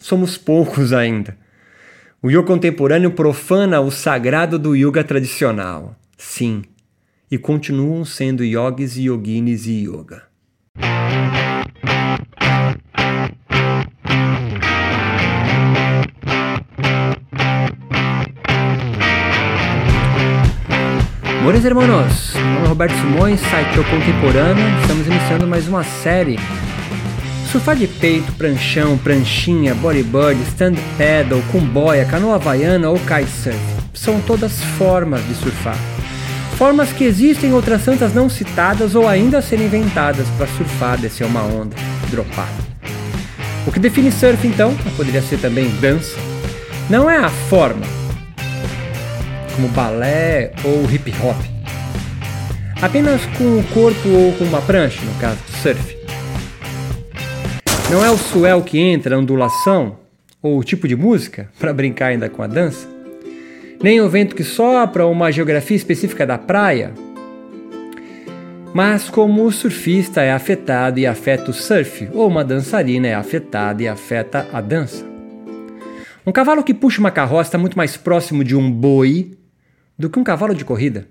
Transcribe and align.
somos 0.00 0.36
poucos 0.36 0.92
ainda. 0.92 1.36
O 2.20 2.30
yoga 2.30 2.42
contemporâneo 2.42 3.12
profana 3.12 3.80
o 3.80 3.90
sagrado 3.90 4.58
do 4.58 4.74
yoga 4.74 5.04
tradicional. 5.04 5.94
Sim, 6.18 6.62
e 7.30 7.38
continuam 7.38 8.04
sendo 8.04 8.44
yogis 8.44 8.96
yoginis 8.96 9.66
e 9.66 9.84
yoga. 9.84 10.24
Buenos 21.42 21.64
hermanos, 21.64 22.34
meu 22.34 22.44
nome 22.44 22.64
é 22.64 22.68
Roberto 22.68 22.94
Simões, 22.96 23.40
site 23.40 23.78
O 23.78 23.84
Contemporâneo. 23.84 24.80
Estamos 24.82 25.06
iniciando 25.06 25.46
mais 25.46 25.66
uma 25.66 25.82
série. 25.82 26.36
Surfar 27.50 27.74
de 27.74 27.88
peito, 27.88 28.30
pranchão, 28.34 28.96
pranchinha, 28.96 29.74
bodyboard, 29.74 30.40
stand 30.42 30.74
paddle, 30.96 31.42
com 31.50 31.58
boia, 31.58 32.04
canoa 32.04 32.36
havaiana 32.36 32.88
ou 32.88 32.96
kitesurf. 33.00 33.58
São 33.92 34.20
todas 34.20 34.60
formas 34.78 35.20
de 35.26 35.34
surfar. 35.34 35.76
Formas 36.56 36.92
que 36.92 37.02
existem 37.02 37.52
outras 37.52 37.84
tantas 37.84 38.14
não 38.14 38.30
citadas 38.30 38.94
ou 38.94 39.08
ainda 39.08 39.38
a 39.38 39.42
serem 39.42 39.66
inventadas 39.66 40.28
para 40.36 40.46
surfar, 40.46 40.96
descer 40.96 41.26
uma 41.26 41.42
onda, 41.42 41.74
dropar. 42.08 42.48
O 43.66 43.72
que 43.72 43.80
define 43.80 44.12
surf 44.12 44.46
então, 44.46 44.72
poderia 44.96 45.20
ser 45.20 45.38
também 45.38 45.68
dança, 45.80 46.16
não 46.88 47.10
é 47.10 47.16
a 47.16 47.30
forma, 47.30 47.84
como 49.56 49.66
balé 49.68 50.52
ou 50.62 50.88
hip 50.88 51.12
hop. 51.20 51.36
Apenas 52.80 53.20
com 53.36 53.58
o 53.58 53.64
corpo 53.74 54.08
ou 54.08 54.32
com 54.34 54.44
uma 54.44 54.62
prancha, 54.62 55.00
no 55.02 55.14
caso 55.14 55.38
surf. 55.60 55.99
Não 57.90 58.04
é 58.04 58.10
o 58.10 58.16
swell 58.16 58.62
que 58.62 58.78
entra, 58.78 59.16
a 59.16 59.18
ondulação 59.18 59.98
ou 60.40 60.56
o 60.56 60.62
tipo 60.62 60.86
de 60.86 60.94
música 60.94 61.50
para 61.58 61.72
brincar 61.72 62.06
ainda 62.06 62.28
com 62.28 62.40
a 62.40 62.46
dança. 62.46 62.88
Nem 63.82 64.00
o 64.00 64.08
vento 64.08 64.36
que 64.36 64.44
sopra 64.44 65.04
ou 65.04 65.10
uma 65.10 65.32
geografia 65.32 65.76
específica 65.76 66.24
da 66.24 66.38
praia. 66.38 66.92
Mas 68.72 69.10
como 69.10 69.44
o 69.44 69.50
surfista 69.50 70.22
é 70.22 70.30
afetado 70.30 71.00
e 71.00 71.06
afeta 71.06 71.50
o 71.50 71.52
surf, 71.52 72.08
ou 72.14 72.28
uma 72.28 72.44
dançarina 72.44 73.08
é 73.08 73.14
afetada 73.14 73.82
e 73.82 73.88
afeta 73.88 74.46
a 74.52 74.60
dança. 74.60 75.04
Um 76.24 76.30
cavalo 76.30 76.62
que 76.62 76.72
puxa 76.72 77.00
uma 77.00 77.10
carroça 77.10 77.48
está 77.48 77.58
muito 77.58 77.76
mais 77.76 77.96
próximo 77.96 78.44
de 78.44 78.54
um 78.54 78.70
boi 78.70 79.36
do 79.98 80.08
que 80.08 80.18
um 80.20 80.24
cavalo 80.24 80.54
de 80.54 80.64
corrida. 80.64 81.08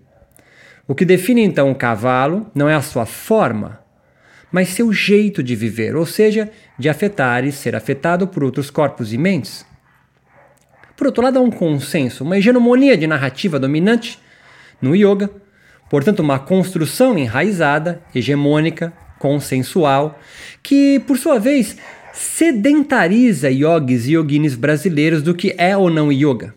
O 0.88 0.96
que 0.96 1.04
define 1.04 1.42
então 1.42 1.70
o 1.70 1.76
cavalo 1.76 2.50
não 2.56 2.70
é 2.70 2.74
a 2.74 2.82
sua 2.82 3.06
forma, 3.06 3.80
mas 4.52 4.70
seu 4.70 4.92
jeito 4.92 5.44
de 5.44 5.56
viver, 5.56 5.96
ou 5.96 6.06
seja, 6.06 6.52
de 6.78 6.90
afetar 6.90 7.46
e 7.46 7.52
ser 7.52 7.76
afetado 7.76 8.28
por 8.28 8.44
outros 8.44 8.70
corpos 8.70 9.14
e 9.14 9.18
mentes. 9.18 9.66
Por 10.96 11.08
outro 11.08 11.24
lado, 11.24 11.40
há 11.40 11.42
um 11.42 11.52
consenso, 11.52 12.24
uma 12.24 12.38
hegemonia 12.38 12.98
de 12.98 13.08
narrativa 13.08 13.60
dominante 13.60 14.20
no 14.82 14.96
yoga, 14.96 15.30
portanto, 15.90 16.20
uma 16.20 16.40
construção 16.40 17.18
enraizada, 17.18 18.02
hegemônica, 18.14 18.92
consensual, 19.18 20.20
que, 20.64 21.00
por 21.02 21.18
sua 21.18 21.40
vez, 21.40 21.78
sedentariza 22.14 23.50
yogis 23.50 24.08
e 24.08 24.14
yoginis 24.14 24.56
brasileiros 24.56 25.22
do 25.22 25.34
que 25.34 25.54
é 25.58 25.78
ou 25.78 25.90
não 25.90 26.12
yoga. 26.12 26.54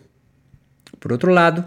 Por 0.99 1.11
outro 1.11 1.31
lado, 1.31 1.65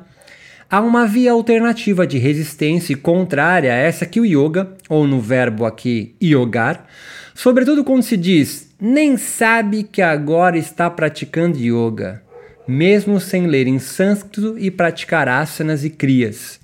há 0.70 0.80
uma 0.80 1.06
via 1.06 1.32
alternativa 1.32 2.06
de 2.06 2.18
resistência 2.18 2.92
e 2.92 2.96
contrária 2.96 3.72
a 3.72 3.76
essa 3.76 4.06
que 4.06 4.20
o 4.20 4.24
yoga, 4.24 4.72
ou 4.88 5.06
no 5.06 5.20
verbo 5.20 5.64
aqui 5.64 6.14
yogar, 6.22 6.86
sobretudo 7.34 7.84
quando 7.84 8.02
se 8.02 8.16
diz 8.16 8.66
nem 8.78 9.16
sabe 9.16 9.84
que 9.84 10.02
agora 10.02 10.58
está 10.58 10.90
praticando 10.90 11.58
yoga, 11.58 12.22
mesmo 12.68 13.18
sem 13.18 13.46
ler 13.46 13.66
em 13.66 13.78
sânscrito 13.78 14.56
e 14.58 14.70
praticar 14.70 15.28
asanas 15.28 15.84
e 15.84 15.90
crias. 15.90 16.60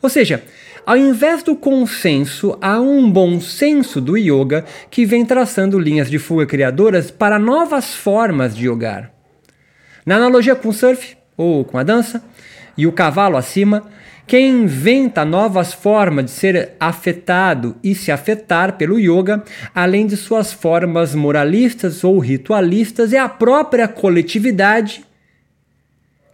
Ou 0.00 0.08
seja, 0.08 0.42
ao 0.86 0.96
invés 0.96 1.42
do 1.42 1.54
consenso, 1.54 2.56
há 2.60 2.80
um 2.80 3.10
bom 3.10 3.40
senso 3.40 4.00
do 4.00 4.16
yoga 4.16 4.64
que 4.90 5.04
vem 5.04 5.26
traçando 5.26 5.78
linhas 5.78 6.08
de 6.08 6.18
fuga 6.18 6.46
criadoras 6.46 7.10
para 7.10 7.38
novas 7.38 7.94
formas 7.94 8.56
de 8.56 8.66
yogar. 8.66 9.12
Na 10.06 10.16
analogia 10.16 10.56
com 10.56 10.70
o 10.70 10.72
surf 10.72 11.16
ou 11.36 11.64
com 11.64 11.76
a 11.76 11.82
dança, 11.82 12.22
e 12.80 12.86
o 12.86 12.92
cavalo 12.92 13.36
acima, 13.36 13.90
quem 14.26 14.62
inventa 14.62 15.22
novas 15.22 15.74
formas 15.74 16.24
de 16.24 16.30
ser 16.30 16.72
afetado 16.80 17.76
e 17.84 17.94
se 17.94 18.10
afetar 18.10 18.78
pelo 18.78 18.98
yoga, 18.98 19.44
além 19.74 20.06
de 20.06 20.16
suas 20.16 20.50
formas 20.50 21.14
moralistas 21.14 22.02
ou 22.04 22.18
ritualistas, 22.18 23.12
é 23.12 23.18
a 23.18 23.28
própria 23.28 23.86
coletividade 23.86 25.04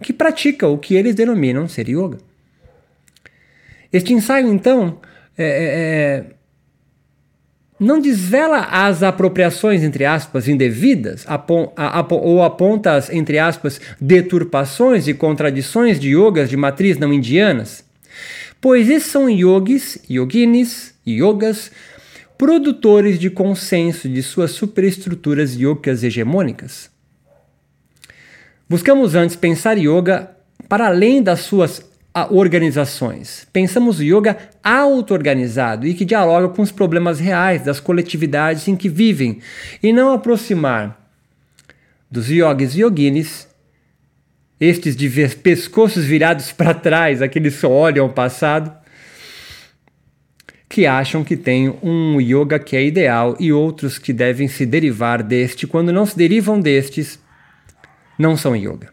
que 0.01 0.13
pratica 0.13 0.69
o 0.69 0.79
que 0.79 0.95
eles 0.95 1.17
denominam 1.17 1.67
ser 1.67 1.89
yoga. 1.89 2.19
Este 3.93 4.13
ensaio, 4.13 4.53
então, 4.53 5.01
é, 5.37 6.27
é, 6.29 6.36
não 7.79 8.01
desvela 8.01 8.61
as 8.61 9.03
apropriações, 9.03 9.83
entre 9.83 10.05
aspas, 10.05 10.49
indevidas, 10.49 11.25
apon, 11.27 11.73
ou 12.11 12.43
aponta 12.43 12.95
as, 12.95 13.11
entre 13.11 13.39
aspas, 13.39 13.81
deturpações 14.01 15.07
e 15.07 15.15
contradições 15.15 16.01
de 16.01 16.11
yogas 16.11 16.49
de 16.49 16.57
matriz 16.57 16.99
não 16.99 17.13
indianas, 17.13 17.85
pois 18.61 18.89
esses 18.89 19.11
são 19.11 19.29
yogis, 19.29 19.99
yoginis, 20.09 20.95
yogas, 21.07 21.71
produtores 22.39 23.19
de 23.19 23.31
consenso 23.31 24.09
de 24.09 24.23
suas 24.23 24.53
superestruturas 24.53 25.55
yogas 25.55 26.03
hegemônicas. 26.03 26.91
Buscamos 28.69 29.15
antes 29.15 29.37
pensar 29.37 29.79
yoga 29.79 30.31
para 30.69 30.87
além 30.87 31.23
das 31.23 31.41
suas 31.41 31.83
organizações. 32.25 33.47
Pensamos 33.53 34.01
yoga 34.01 34.39
auto-organizado 34.65 35.87
e 35.87 35.93
que 35.93 36.05
dialoga 36.05 36.49
com 36.49 36.63
os 36.63 36.73
problemas 36.73 37.21
reais 37.21 37.63
das 37.63 37.79
coletividades 37.79 38.67
em 38.69 38.75
que 38.75 38.89
vivem 38.89 39.41
e 39.83 39.93
não 39.93 40.13
aproximar 40.13 41.07
dos 42.11 42.31
yogis 42.31 42.75
e 42.75 42.81
yoginis, 42.81 43.49
estes 44.59 44.97
de 44.97 45.09
pescoços 45.37 46.05
virados 46.05 46.53
para 46.53 46.73
trás, 46.73 47.21
aqueles 47.21 47.55
só 47.55 47.71
olham 47.71 48.07
o 48.07 48.13
passado, 48.13 48.73
que 50.69 50.87
acham 50.87 51.23
que 51.23 51.37
tem 51.37 51.69
um 51.83 52.21
yoga 52.21 52.59
que 52.59 52.77
é 52.77 52.85
ideal 52.85 53.37
e 53.39 53.53
outros 53.53 53.99
que 53.99 54.13
devem 54.13 54.49
se 54.49 54.65
derivar 54.65 55.23
deste. 55.23 55.67
Quando 55.67 55.93
não 55.93 56.07
se 56.07 56.17
derivam 56.17 56.59
destes, 56.59 57.19
não 58.19 58.37
são 58.37 58.57
yoga. 58.57 58.93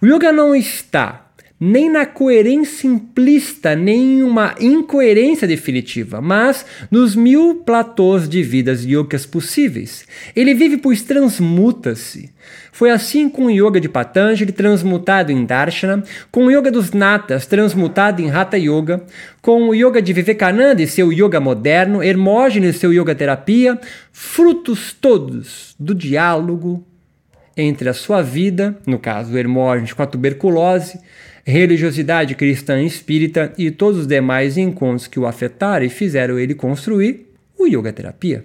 O 0.00 0.06
yoga 0.06 0.32
não 0.32 0.54
está 0.54 1.25
nem 1.58 1.90
na 1.90 2.04
coerência 2.04 2.86
implícita, 2.86 3.74
nem 3.74 4.22
uma 4.22 4.54
incoerência 4.60 5.48
definitiva, 5.48 6.20
mas 6.20 6.66
nos 6.90 7.16
mil 7.16 7.62
platôs 7.64 8.28
de 8.28 8.42
vidas 8.42 8.84
yogas 8.84 9.24
possíveis. 9.24 10.04
Ele 10.34 10.54
vive 10.54 10.76
pois 10.76 11.02
transmuta-se. 11.02 12.30
Foi 12.70 12.90
assim 12.90 13.26
com 13.26 13.46
o 13.46 13.50
yoga 13.50 13.80
de 13.80 13.88
Patanjali, 13.88 14.52
transmutado 14.52 15.32
em 15.32 15.46
Darshana, 15.46 16.04
com 16.30 16.44
o 16.44 16.50
yoga 16.50 16.70
dos 16.70 16.92
Natas, 16.92 17.46
transmutado 17.46 18.20
em 18.20 18.30
Hatha 18.30 18.58
Yoga, 18.58 19.02
com 19.40 19.70
o 19.70 19.74
yoga 19.74 20.02
de 20.02 20.12
Vivekananda 20.12 20.82
e 20.82 20.86
seu 20.86 21.10
yoga 21.10 21.40
moderno, 21.40 22.02
Hermógenes 22.02 22.76
e 22.76 22.78
seu 22.78 22.92
yoga 22.92 23.14
terapia, 23.14 23.80
frutos 24.12 24.92
todos 24.92 25.74
do 25.80 25.94
diálogo 25.94 26.84
entre 27.56 27.88
a 27.88 27.94
sua 27.94 28.20
vida, 28.20 28.76
no 28.86 28.98
caso 28.98 29.38
Hermógenes 29.38 29.94
com 29.94 30.02
a 30.02 30.06
tuberculose, 30.06 31.00
religiosidade 31.46 32.34
cristã 32.34 32.82
espírita 32.82 33.52
e 33.56 33.70
todos 33.70 34.00
os 34.00 34.06
demais 34.06 34.58
encontros 34.58 35.06
que 35.06 35.20
o 35.20 35.26
afetaram 35.26 35.86
e 35.86 35.88
fizeram 35.88 36.38
ele 36.38 36.54
construir 36.54 37.28
o 37.56 37.66
Yoga 37.66 37.92
Terapia. 37.92 38.44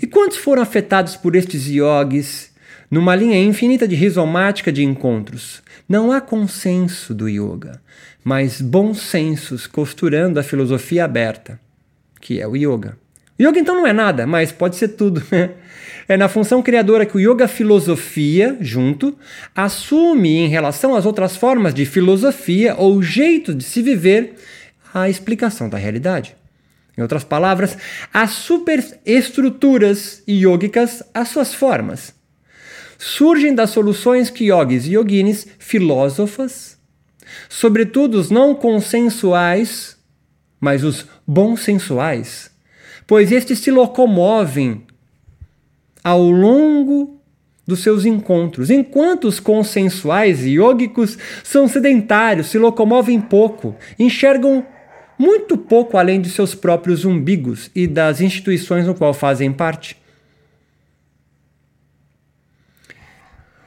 E 0.00 0.06
quantos 0.06 0.36
foram 0.36 0.62
afetados 0.62 1.16
por 1.16 1.34
estes 1.34 1.66
yogis 1.66 2.52
numa 2.90 3.16
linha 3.16 3.42
infinita 3.42 3.88
de 3.88 3.94
rizomática 3.94 4.70
de 4.70 4.84
encontros? 4.84 5.62
Não 5.88 6.12
há 6.12 6.20
consenso 6.20 7.14
do 7.14 7.28
yoga, 7.28 7.80
mas 8.22 8.60
bons 8.60 9.00
sensos 9.00 9.66
costurando 9.66 10.38
a 10.38 10.42
filosofia 10.42 11.04
aberta, 11.04 11.58
que 12.20 12.40
é 12.40 12.46
o 12.46 12.56
yoga. 12.56 12.98
Yoga 13.40 13.58
então 13.58 13.74
não 13.74 13.86
é 13.86 13.92
nada, 13.92 14.26
mas 14.26 14.52
pode 14.52 14.76
ser 14.76 14.88
tudo. 14.88 15.22
É 16.06 16.18
na 16.18 16.28
função 16.28 16.62
criadora 16.62 17.06
que 17.06 17.16
o 17.16 17.20
yoga 17.20 17.48
filosofia, 17.48 18.58
junto, 18.60 19.16
assume 19.54 20.36
em 20.36 20.48
relação 20.48 20.94
às 20.94 21.06
outras 21.06 21.34
formas 21.34 21.72
de 21.72 21.86
filosofia 21.86 22.74
ou 22.76 23.02
jeito 23.02 23.54
de 23.54 23.64
se 23.64 23.80
viver 23.80 24.34
a 24.92 25.08
explicação 25.08 25.66
da 25.66 25.78
realidade. 25.78 26.36
Em 26.96 27.00
outras 27.00 27.24
palavras, 27.24 27.76
as 28.12 28.30
superestruturas 28.32 30.22
yogicas, 30.28 31.02
as 31.14 31.28
suas 31.28 31.54
formas, 31.54 32.14
surgem 32.98 33.54
das 33.54 33.70
soluções 33.70 34.30
que 34.30 34.50
yogis 34.50 34.86
e 34.86 34.94
yoginis, 34.94 35.46
filósofas, 35.58 36.78
sobretudo 37.48 38.20
os 38.20 38.30
não 38.30 38.54
consensuais, 38.54 39.96
mas 40.60 40.84
os 40.84 41.06
bons 41.26 41.62
sensuais, 41.62 42.53
pois 43.06 43.30
estes 43.32 43.58
se 43.58 43.70
locomovem 43.70 44.82
ao 46.02 46.22
longo 46.22 47.20
dos 47.66 47.82
seus 47.82 48.04
encontros, 48.04 48.70
enquanto 48.70 49.26
os 49.26 49.40
consensuais 49.40 50.44
e 50.44 50.50
yogicos 50.50 51.16
são 51.42 51.66
sedentários, 51.66 52.48
se 52.48 52.58
locomovem 52.58 53.20
pouco, 53.20 53.74
enxergam 53.98 54.66
muito 55.18 55.56
pouco 55.56 55.96
além 55.96 56.20
de 56.20 56.28
seus 56.28 56.54
próprios 56.54 57.04
umbigos 57.04 57.70
e 57.74 57.86
das 57.86 58.20
instituições 58.20 58.86
no 58.86 58.94
qual 58.94 59.14
fazem 59.14 59.52
parte. 59.52 59.96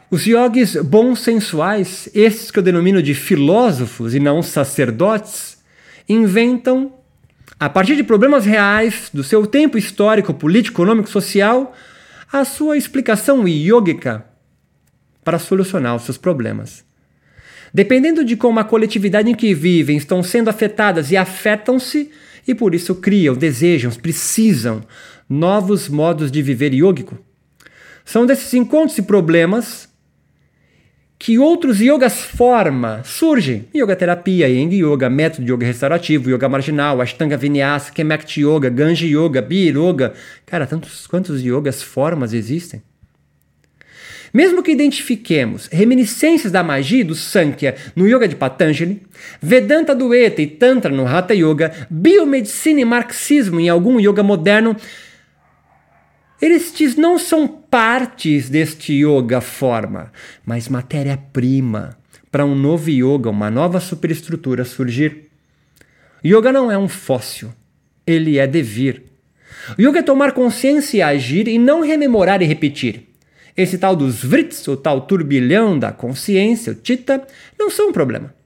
Os 0.09 0.25
yogis 0.25 0.75
bonsensuais, 0.75 2.07
esses 2.13 2.49
que 2.49 2.59
eu 2.59 2.63
denomino 2.63 3.01
de 3.01 3.13
filósofos 3.13 4.15
e 4.15 4.19
não 4.19 4.41
sacerdotes, 4.41 5.57
inventam, 6.07 6.93
a 7.59 7.67
partir 7.67 7.95
de 7.95 8.03
problemas 8.03 8.45
reais 8.45 9.09
do 9.11 9.23
seu 9.23 9.47
tempo 9.47 9.77
histórico, 9.77 10.33
político, 10.33 10.81
econômico, 10.81 11.09
social, 11.09 11.75
a 12.31 12.45
sua 12.45 12.77
explicação 12.77 13.47
yogica 13.47 14.25
para 15.23 15.39
solucionar 15.39 15.95
os 15.95 16.03
seus 16.03 16.17
problemas. 16.17 16.85
Dependendo 17.73 18.23
de 18.23 18.35
como 18.35 18.59
a 18.59 18.63
coletividade 18.63 19.29
em 19.29 19.35
que 19.35 19.53
vivem 19.53 19.97
estão 19.97 20.21
sendo 20.21 20.49
afetadas 20.49 21.11
e 21.11 21.17
afetam-se, 21.17 22.11
e 22.47 22.55
por 22.55 22.73
isso 22.73 22.95
criam, 22.95 23.35
desejam, 23.35 23.91
precisam 23.91 24.83
novos 25.27 25.89
modos 25.89 26.31
de 26.31 26.41
viver 26.41 26.73
yógico. 26.73 27.17
São 28.05 28.25
desses 28.25 28.53
encontros 28.53 28.97
e 28.97 29.01
problemas 29.01 29.89
que 31.19 31.39
outros 31.39 31.79
yogas 31.79 32.21
forma 32.21 33.01
surgem. 33.03 33.67
Yoga 33.73 33.95
terapia, 33.95 34.47
Yang 34.47 34.75
Yoga, 34.75 35.09
método 35.09 35.47
yoga 35.47 35.65
restaurativo, 35.65 36.29
yoga 36.29 36.47
marginal, 36.47 37.01
Ashtanga 37.01 37.37
Vinyasa, 37.37 37.91
Kemakti 37.91 38.41
Yoga, 38.41 38.69
Ganji 38.69 39.07
Yoga, 39.07 39.41
Bir 39.41 39.75
Yoga. 39.75 40.13
Cara, 40.45 40.67
tantos 40.67 41.07
quantos 41.07 41.41
yogas 41.41 41.81
formas 41.81 42.33
existem? 42.33 42.81
Mesmo 44.33 44.61
que 44.61 44.71
identifiquemos 44.71 45.67
reminiscências 45.71 46.51
da 46.51 46.61
magia 46.61 47.03
do 47.03 47.15
Sankhya 47.15 47.75
no 47.95 48.07
Yoga 48.07 48.27
de 48.27 48.35
Patanjali, 48.35 49.01
Vedanta 49.41 49.95
do 49.95 50.13
Eta 50.13 50.41
e 50.41 50.47
Tantra 50.47 50.91
no 50.91 51.07
Hatha 51.07 51.33
Yoga, 51.33 51.71
biomedicina 51.89 52.81
e 52.81 52.85
marxismo 52.85 53.59
em 53.59 53.69
algum 53.69 53.99
yoga 53.99 54.21
moderno, 54.21 54.75
eles 56.41 56.95
não 56.95 57.17
são 57.17 57.47
partes 57.47 58.49
deste 58.49 58.93
yoga 58.93 59.41
forma, 59.41 60.11
mas 60.45 60.69
matéria-prima 60.69 61.97
para 62.31 62.45
um 62.45 62.53
novo 62.53 62.89
yoga, 62.89 63.29
uma 63.29 63.49
nova 63.49 63.79
superestrutura 63.79 64.63
surgir. 64.63 65.29
Yoga 66.23 66.51
não 66.51 66.71
é 66.71 66.77
um 66.77 66.87
fóssil, 66.87 67.51
ele 68.05 68.37
é 68.37 68.45
devir. 68.45 69.03
Yoga 69.79 69.99
é 69.99 70.03
tomar 70.03 70.33
consciência 70.33 70.97
e 70.97 71.01
agir 71.01 71.47
e 71.47 71.57
não 71.57 71.81
rememorar 71.81 72.41
e 72.41 72.45
repetir. 72.45 73.07
Esse 73.55 73.77
tal 73.79 73.95
dos 73.95 74.23
vrits, 74.23 74.67
o 74.67 74.77
tal 74.77 75.01
turbilhão 75.01 75.79
da 75.79 75.91
consciência, 75.91 76.73
o 76.73 76.77
chitta, 76.81 77.25
não 77.57 77.71
são 77.71 77.89
um 77.89 77.91
problema. 77.91 78.36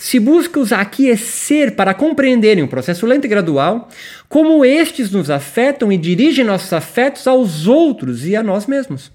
Se 0.00 0.18
busca 0.18 0.58
os 0.58 0.72
aquecer 0.72 1.76
para 1.76 1.92
compreenderem 1.92 2.64
o 2.64 2.68
processo 2.68 3.04
lento 3.04 3.26
e 3.26 3.28
gradual, 3.28 3.86
como 4.30 4.64
estes 4.64 5.10
nos 5.10 5.28
afetam 5.28 5.92
e 5.92 5.98
dirigem 5.98 6.42
nossos 6.42 6.72
afetos 6.72 7.26
aos 7.26 7.66
outros 7.66 8.24
e 8.24 8.34
a 8.34 8.42
nós 8.42 8.66
mesmos. 8.66 9.12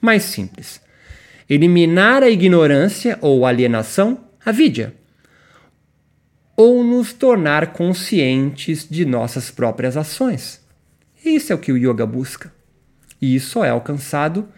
Mais 0.00 0.24
simples. 0.24 0.80
Eliminar 1.48 2.24
a 2.24 2.28
ignorância 2.28 3.16
ou 3.20 3.46
alienação, 3.46 4.24
a 4.44 4.50
vidya. 4.50 4.92
Ou 6.56 6.82
nos 6.82 7.12
tornar 7.12 7.72
conscientes 7.72 8.88
de 8.90 9.04
nossas 9.04 9.52
próprias 9.52 9.96
ações. 9.96 10.60
Isso 11.24 11.52
é 11.52 11.54
o 11.54 11.60
que 11.60 11.70
o 11.70 11.76
yoga 11.78 12.04
busca. 12.04 12.52
E 13.22 13.36
isso 13.36 13.62
é 13.62 13.70
alcançado 13.70 14.48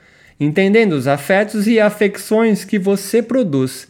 entendendo 0.40 0.94
os 0.94 1.06
afetos 1.06 1.66
e 1.66 1.78
afecções 1.78 2.64
que 2.64 2.78
você 2.78 3.22
produz 3.22 3.88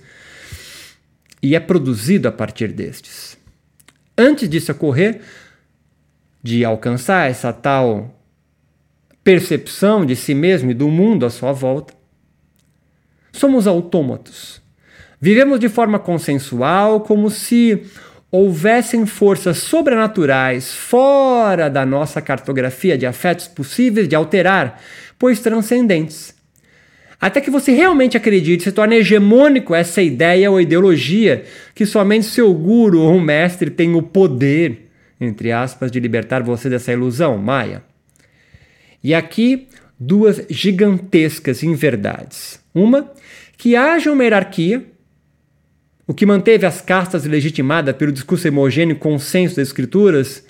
e 1.46 1.54
é 1.54 1.60
produzido 1.60 2.26
a 2.26 2.32
partir 2.32 2.72
destes. 2.72 3.38
Antes 4.18 4.48
disso 4.48 4.72
ocorrer, 4.72 5.20
de 6.42 6.64
alcançar 6.64 7.30
essa 7.30 7.52
tal 7.52 8.20
percepção 9.22 10.04
de 10.04 10.16
si 10.16 10.34
mesmo 10.34 10.72
e 10.72 10.74
do 10.74 10.88
mundo 10.88 11.24
à 11.24 11.30
sua 11.30 11.52
volta, 11.52 11.94
somos 13.30 13.68
autômatos. 13.68 14.60
Vivemos 15.20 15.60
de 15.60 15.68
forma 15.68 16.00
consensual, 16.00 17.02
como 17.02 17.30
se 17.30 17.86
houvessem 18.28 19.06
forças 19.06 19.58
sobrenaturais 19.58 20.74
fora 20.74 21.70
da 21.70 21.86
nossa 21.86 22.20
cartografia 22.20 22.98
de 22.98 23.06
afetos 23.06 23.46
possíveis 23.46 24.08
de 24.08 24.16
alterar, 24.16 24.82
pois 25.16 25.38
transcendentes. 25.38 26.34
Até 27.20 27.40
que 27.40 27.50
você 27.50 27.72
realmente 27.72 28.16
acredite, 28.16 28.64
se 28.64 28.72
torne 28.72 28.96
hegemônico 28.96 29.74
essa 29.74 30.02
ideia 30.02 30.50
ou 30.50 30.60
ideologia 30.60 31.44
que 31.74 31.86
somente 31.86 32.26
seu 32.26 32.52
guru 32.52 33.00
ou 33.00 33.18
mestre 33.18 33.70
tem 33.70 33.94
o 33.94 34.02
poder, 34.02 34.90
entre 35.20 35.50
aspas, 35.50 35.90
de 35.90 35.98
libertar 35.98 36.42
você 36.42 36.68
dessa 36.68 36.92
ilusão, 36.92 37.38
Maia. 37.38 37.82
E 39.02 39.14
aqui 39.14 39.68
duas 39.98 40.44
gigantescas 40.50 41.62
inverdades. 41.62 42.60
Uma, 42.74 43.10
que 43.56 43.74
haja 43.74 44.12
uma 44.12 44.22
hierarquia 44.22 44.84
o 46.06 46.14
que 46.14 46.24
manteve 46.24 46.64
as 46.64 46.80
castas 46.80 47.24
legitimadas 47.24 47.96
pelo 47.96 48.12
discurso 48.12 48.48
homogêneo 48.48 48.94
consenso 48.96 49.56
das 49.56 49.68
escrituras 49.68 50.44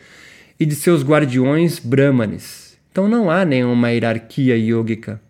e 0.60 0.66
de 0.66 0.74
seus 0.74 1.02
guardiões 1.02 1.78
brahmanes. 1.78 2.76
Então 2.92 3.08
não 3.08 3.30
há 3.30 3.44
nenhuma 3.44 3.90
hierarquia 3.90 4.56
yógica 4.58 5.20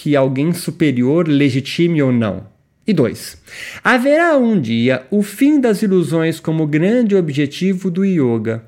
que 0.00 0.14
alguém 0.14 0.52
superior 0.52 1.26
legitime 1.26 2.00
ou 2.00 2.12
não. 2.12 2.46
E 2.86 2.92
dois, 2.92 3.36
haverá 3.82 4.38
um 4.38 4.58
dia 4.60 5.04
o 5.10 5.24
fim 5.24 5.60
das 5.60 5.82
ilusões 5.82 6.38
como 6.38 6.68
grande 6.68 7.16
objetivo 7.16 7.90
do 7.90 8.04
yoga. 8.04 8.64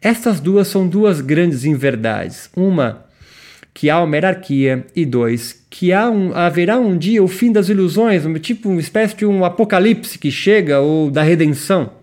Estas 0.00 0.40
duas 0.40 0.66
são 0.66 0.88
duas 0.88 1.20
grandes 1.20 1.66
inverdades. 1.66 2.50
Uma 2.56 3.04
que 3.74 3.90
há 3.90 4.02
uma 4.02 4.16
hierarquia, 4.16 4.86
e 4.96 5.04
dois, 5.04 5.64
que 5.68 5.92
há 5.92 6.10
um, 6.10 6.34
haverá 6.34 6.78
um 6.78 6.96
dia 6.96 7.22
o 7.22 7.28
fim 7.28 7.52
das 7.52 7.68
ilusões, 7.68 8.24
tipo 8.40 8.70
uma 8.70 8.80
espécie 8.80 9.14
de 9.14 9.26
um 9.26 9.44
apocalipse 9.44 10.18
que 10.18 10.30
chega 10.30 10.80
ou 10.80 11.10
da 11.10 11.22
redenção. 11.22 11.99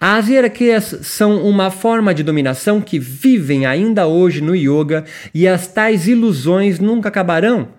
As 0.00 0.28
hierarquias 0.28 0.96
são 1.02 1.42
uma 1.42 1.72
forma 1.72 2.14
de 2.14 2.22
dominação 2.22 2.80
que 2.80 3.00
vivem 3.00 3.66
ainda 3.66 4.06
hoje 4.06 4.40
no 4.40 4.54
yoga 4.54 5.04
e 5.34 5.48
as 5.48 5.66
tais 5.66 6.06
ilusões 6.06 6.78
nunca 6.78 7.08
acabarão. 7.08 7.70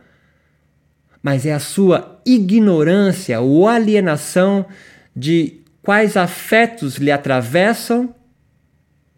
Mas 1.23 1.45
é 1.45 1.53
a 1.53 1.59
sua 1.59 2.21
ignorância 2.25 3.39
ou 3.39 3.69
alienação 3.69 4.65
de 5.15 5.61
quais 5.81 6.17
afetos 6.17 6.97
lhe 6.97 7.09
atravessam 7.11 8.13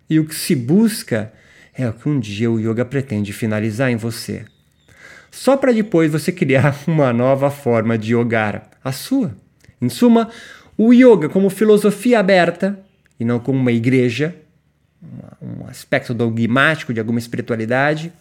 e 0.07 0.19
o 0.19 0.25
que 0.25 0.35
se 0.35 0.55
busca 0.55 1.33
é 1.73 1.89
o 1.89 1.93
que 1.93 2.07
um 2.07 2.19
dia 2.19 2.51
o 2.51 2.59
yoga 2.59 2.85
pretende 2.85 3.33
finalizar 3.33 3.89
em 3.89 3.95
você. 3.95 4.45
Só 5.31 5.57
para 5.57 5.71
depois 5.71 6.11
você 6.11 6.31
criar 6.31 6.77
uma 6.85 7.11
nova 7.11 7.49
forma 7.49 7.97
de 7.97 8.13
yogar, 8.13 8.69
a 8.83 8.91
sua. 8.91 9.35
Em 9.81 9.89
suma, 9.89 10.29
o 10.77 10.93
yoga 10.93 11.29
como 11.29 11.49
filosofia 11.49 12.19
aberta 12.19 12.77
e 13.21 13.25
não 13.25 13.39
como 13.39 13.59
uma 13.59 13.71
igreja, 13.71 14.35
um 15.39 15.67
aspecto 15.67 16.11
dogmático 16.11 16.91
de 16.91 16.99
alguma 16.99 17.19
espiritualidade, 17.19 18.11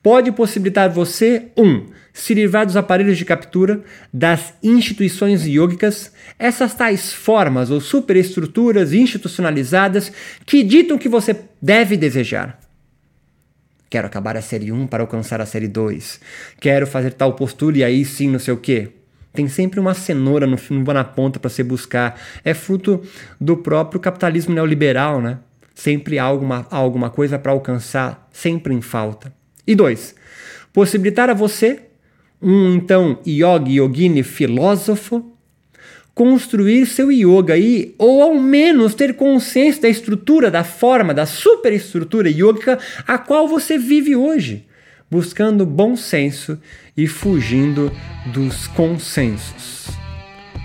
pode 0.00 0.30
possibilitar 0.30 0.88
você, 0.88 1.48
um, 1.56 1.88
se 2.12 2.34
livrar 2.34 2.64
dos 2.64 2.76
aparelhos 2.76 3.18
de 3.18 3.24
captura, 3.24 3.82
das 4.12 4.54
instituições 4.62 5.44
yogicas, 5.44 6.12
essas 6.38 6.72
tais 6.72 7.12
formas 7.12 7.68
ou 7.68 7.80
superestruturas 7.80 8.92
institucionalizadas 8.92 10.12
que 10.46 10.62
ditam 10.62 10.96
o 10.96 11.00
que 11.00 11.08
você 11.08 11.36
deve 11.60 11.96
desejar. 11.96 12.60
Quero 13.90 14.06
acabar 14.06 14.36
a 14.36 14.42
série 14.42 14.70
1 14.70 14.86
para 14.86 15.02
alcançar 15.02 15.40
a 15.40 15.46
série 15.46 15.68
2. 15.68 16.20
Quero 16.60 16.86
fazer 16.86 17.12
tal 17.12 17.34
postura 17.34 17.78
e 17.78 17.84
aí 17.84 18.04
sim 18.04 18.28
não 18.28 18.38
sei 18.38 18.54
o 18.54 18.56
quê. 18.56 18.92
Tem 19.34 19.48
sempre 19.48 19.80
uma 19.80 19.94
cenoura 19.94 20.46
no, 20.46 20.56
na 20.94 21.02
ponta 21.02 21.40
para 21.40 21.50
se 21.50 21.62
buscar. 21.64 22.18
É 22.44 22.54
fruto 22.54 23.02
do 23.40 23.56
próprio 23.56 24.00
capitalismo 24.00 24.54
neoliberal, 24.54 25.20
né? 25.20 25.38
Sempre 25.74 26.20
há 26.20 26.24
alguma, 26.24 26.64
alguma 26.70 27.10
coisa 27.10 27.36
para 27.36 27.50
alcançar, 27.50 28.28
sempre 28.32 28.72
em 28.72 28.80
falta. 28.80 29.34
E 29.66 29.74
dois, 29.74 30.14
possibilitar 30.72 31.28
a 31.28 31.34
você, 31.34 31.80
um 32.40 32.74
então 32.74 33.18
yogi, 33.26 33.74
yogini, 33.74 34.22
filósofo, 34.22 35.34
construir 36.14 36.86
seu 36.86 37.10
yoga 37.10 37.54
aí, 37.54 37.92
ou 37.98 38.22
ao 38.22 38.36
menos 38.36 38.94
ter 38.94 39.14
consciência 39.14 39.82
da 39.82 39.88
estrutura, 39.88 40.48
da 40.48 40.62
forma, 40.62 41.12
da 41.12 41.26
superestrutura 41.26 42.30
yogica 42.30 42.78
a 43.04 43.18
qual 43.18 43.48
você 43.48 43.76
vive 43.76 44.14
hoje, 44.14 44.64
buscando 45.14 45.64
bom 45.64 45.94
senso 45.94 46.58
e 46.96 47.06
fugindo 47.06 47.92
dos 48.32 48.66
consensos. 48.66 49.86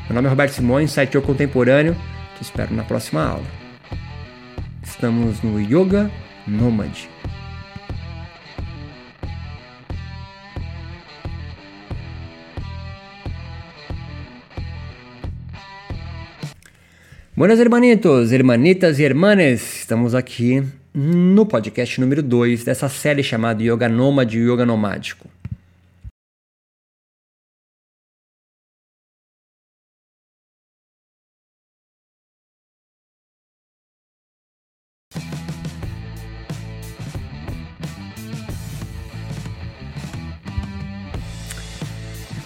Meu 0.08 0.16
nome 0.16 0.26
é 0.26 0.30
Roberto 0.32 0.54
Simões, 0.54 0.92
site 0.92 1.14
Eu 1.14 1.22
Contemporâneo. 1.22 1.96
Te 2.36 2.42
espero 2.42 2.74
na 2.74 2.84
próxima 2.84 3.24
aula. 3.24 3.46
Estamos 4.82 5.44
no 5.44 5.62
Yoga 5.62 6.10
Nômade. 6.48 7.08
Buenas 17.38 17.60
hermanitos, 17.60 18.32
hermanitas 18.32 18.98
e 18.98 19.04
hermanes, 19.04 19.82
estamos 19.82 20.16
aqui 20.16 20.64
no 20.94 21.46
podcast 21.46 22.00
número 22.00 22.24
2 22.24 22.64
dessa 22.64 22.90
série 22.90 23.24
chamada 23.24 23.62
Yoga 23.62 23.88
Nômade 23.88 24.38
e 24.38 24.42
Yoga 24.42 24.66
Nomádico. 24.66 25.28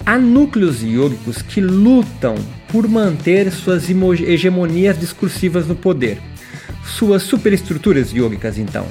Há 0.05 0.17
núcleos 0.17 0.83
yogicos 0.83 1.41
que 1.41 1.61
lutam 1.61 2.35
por 2.69 2.89
manter 2.89 3.49
suas 3.51 3.89
hegemonias 3.89 4.99
discursivas 4.99 5.65
no 5.65 5.75
poder, 5.75 6.21
suas 6.85 7.23
superestruturas 7.23 8.11
yogicas, 8.11 8.57
então, 8.57 8.87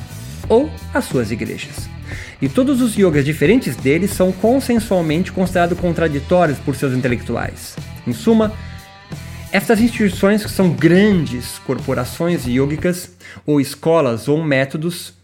ou 0.49 0.70
as 0.92 1.04
suas 1.04 1.30
igrejas. 1.30 1.88
E 2.40 2.49
todos 2.49 2.80
os 2.80 2.96
yogas 2.96 3.25
diferentes 3.25 3.76
deles 3.76 4.11
são 4.11 4.32
consensualmente 4.32 5.30
considerados 5.32 5.78
contraditórios 5.78 6.58
por 6.58 6.75
seus 6.75 6.92
intelectuais. 6.92 7.76
Em 8.06 8.12
suma, 8.12 8.52
estas 9.52 9.80
instituições 9.80 10.42
que 10.42 10.50
são 10.50 10.70
grandes 10.70 11.58
corporações 11.61 12.46
yogicas, 12.46 13.11
ou 13.46 13.61
escolas 13.61 14.26
ou 14.26 14.42
métodos, 14.42 15.14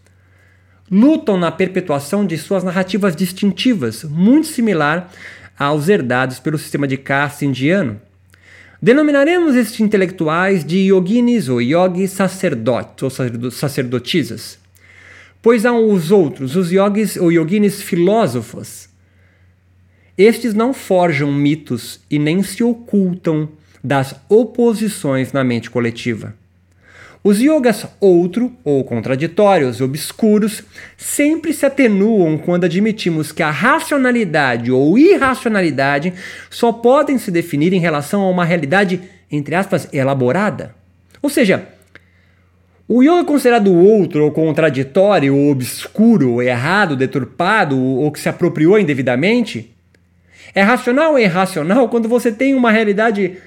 lutam 0.89 1.37
na 1.37 1.51
perpetuação 1.51 2.25
de 2.25 2.37
suas 2.37 2.63
narrativas 2.63 3.15
distintivas, 3.15 4.03
muito 4.03 4.47
similar 4.47 5.11
aos 5.57 5.89
herdados 5.89 6.39
pelo 6.39 6.57
sistema 6.57 6.87
de 6.87 6.97
caste 6.97 7.45
indiano. 7.45 7.99
Denominaremos 8.81 9.55
estes 9.55 9.81
intelectuais 9.81 10.63
de 10.63 10.77
yoginis 10.77 11.49
ou 11.49 11.61
yogis 11.61 12.11
sacerdotes 12.11 13.03
ou 13.03 13.51
sacerdotisas, 13.51 14.57
pois 15.41 15.65
há 15.65 15.73
os 15.73 16.11
outros, 16.11 16.55
os 16.55 16.71
yogis 16.71 17.17
ou 17.17 17.29
yoginis 17.29 17.81
filósofos. 17.81 18.87
Estes 20.17 20.53
não 20.53 20.73
forjam 20.73 21.31
mitos 21.31 21.99
e 22.09 22.17
nem 22.17 22.41
se 22.41 22.63
ocultam 22.63 23.49
das 23.83 24.15
oposições 24.29 25.33
na 25.33 25.43
mente 25.43 25.69
coletiva. 25.69 26.33
Os 27.21 27.41
yogas 27.41 27.85
outro 27.99 28.53
ou 28.63 28.81
contraditórios, 28.85 29.81
obscuros, 29.81 30.63
sempre 30.97 31.51
se 31.51 31.65
atenuam 31.65 32.37
quando 32.37 32.63
admitimos 32.63 33.33
que 33.33 33.43
a 33.43 33.51
racionalidade 33.51 34.71
ou 34.71 34.97
irracionalidade 34.97 36.13
só 36.49 36.71
podem 36.71 37.17
se 37.17 37.29
definir 37.29 37.73
em 37.73 37.79
relação 37.79 38.21
a 38.21 38.29
uma 38.29 38.45
realidade, 38.45 39.01
entre 39.29 39.53
aspas, 39.53 39.89
elaborada. 39.91 40.73
Ou 41.21 41.29
seja, 41.29 41.67
o 42.87 43.03
yoga 43.03 43.25
considerado 43.25 43.75
outro 43.75 44.23
ou 44.23 44.31
contraditório 44.31 45.35
ou 45.35 45.51
obscuro 45.51 46.31
ou 46.31 46.41
errado, 46.41 46.95
deturpado 46.95 47.77
ou 47.77 48.09
que 48.13 48.19
se 48.19 48.29
apropriou 48.29 48.79
indevidamente 48.79 49.75
é 50.55 50.61
racional 50.61 51.11
ou 51.11 51.19
irracional 51.19 51.89
quando 51.89 52.07
você 52.07 52.31
tem 52.31 52.55
uma 52.55 52.71
realidade 52.71 53.37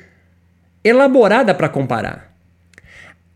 elaborada 0.84 1.54
para 1.54 1.70
comparar. 1.70 2.31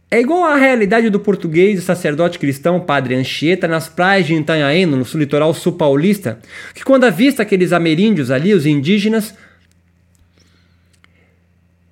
É 0.09 0.21
igual 0.21 0.45
à 0.45 0.55
realidade 0.55 1.11
do 1.11 1.19
português 1.19 1.81
e 1.81 1.83
sacerdote 1.83 2.39
cristão 2.39 2.79
Padre 2.79 3.17
Anchieta 3.17 3.67
nas 3.67 3.89
praias 3.89 4.25
de 4.25 4.35
Itanhaém, 4.35 4.87
no 4.87 5.05
litoral 5.15 5.53
sul 5.53 5.73
paulista, 5.73 6.39
que 6.73 6.85
quando 6.85 7.05
avista 7.05 7.43
aqueles 7.43 7.73
ameríndios 7.73 8.31
ali, 8.31 8.55
os 8.55 8.67
indígenas, 8.67 9.35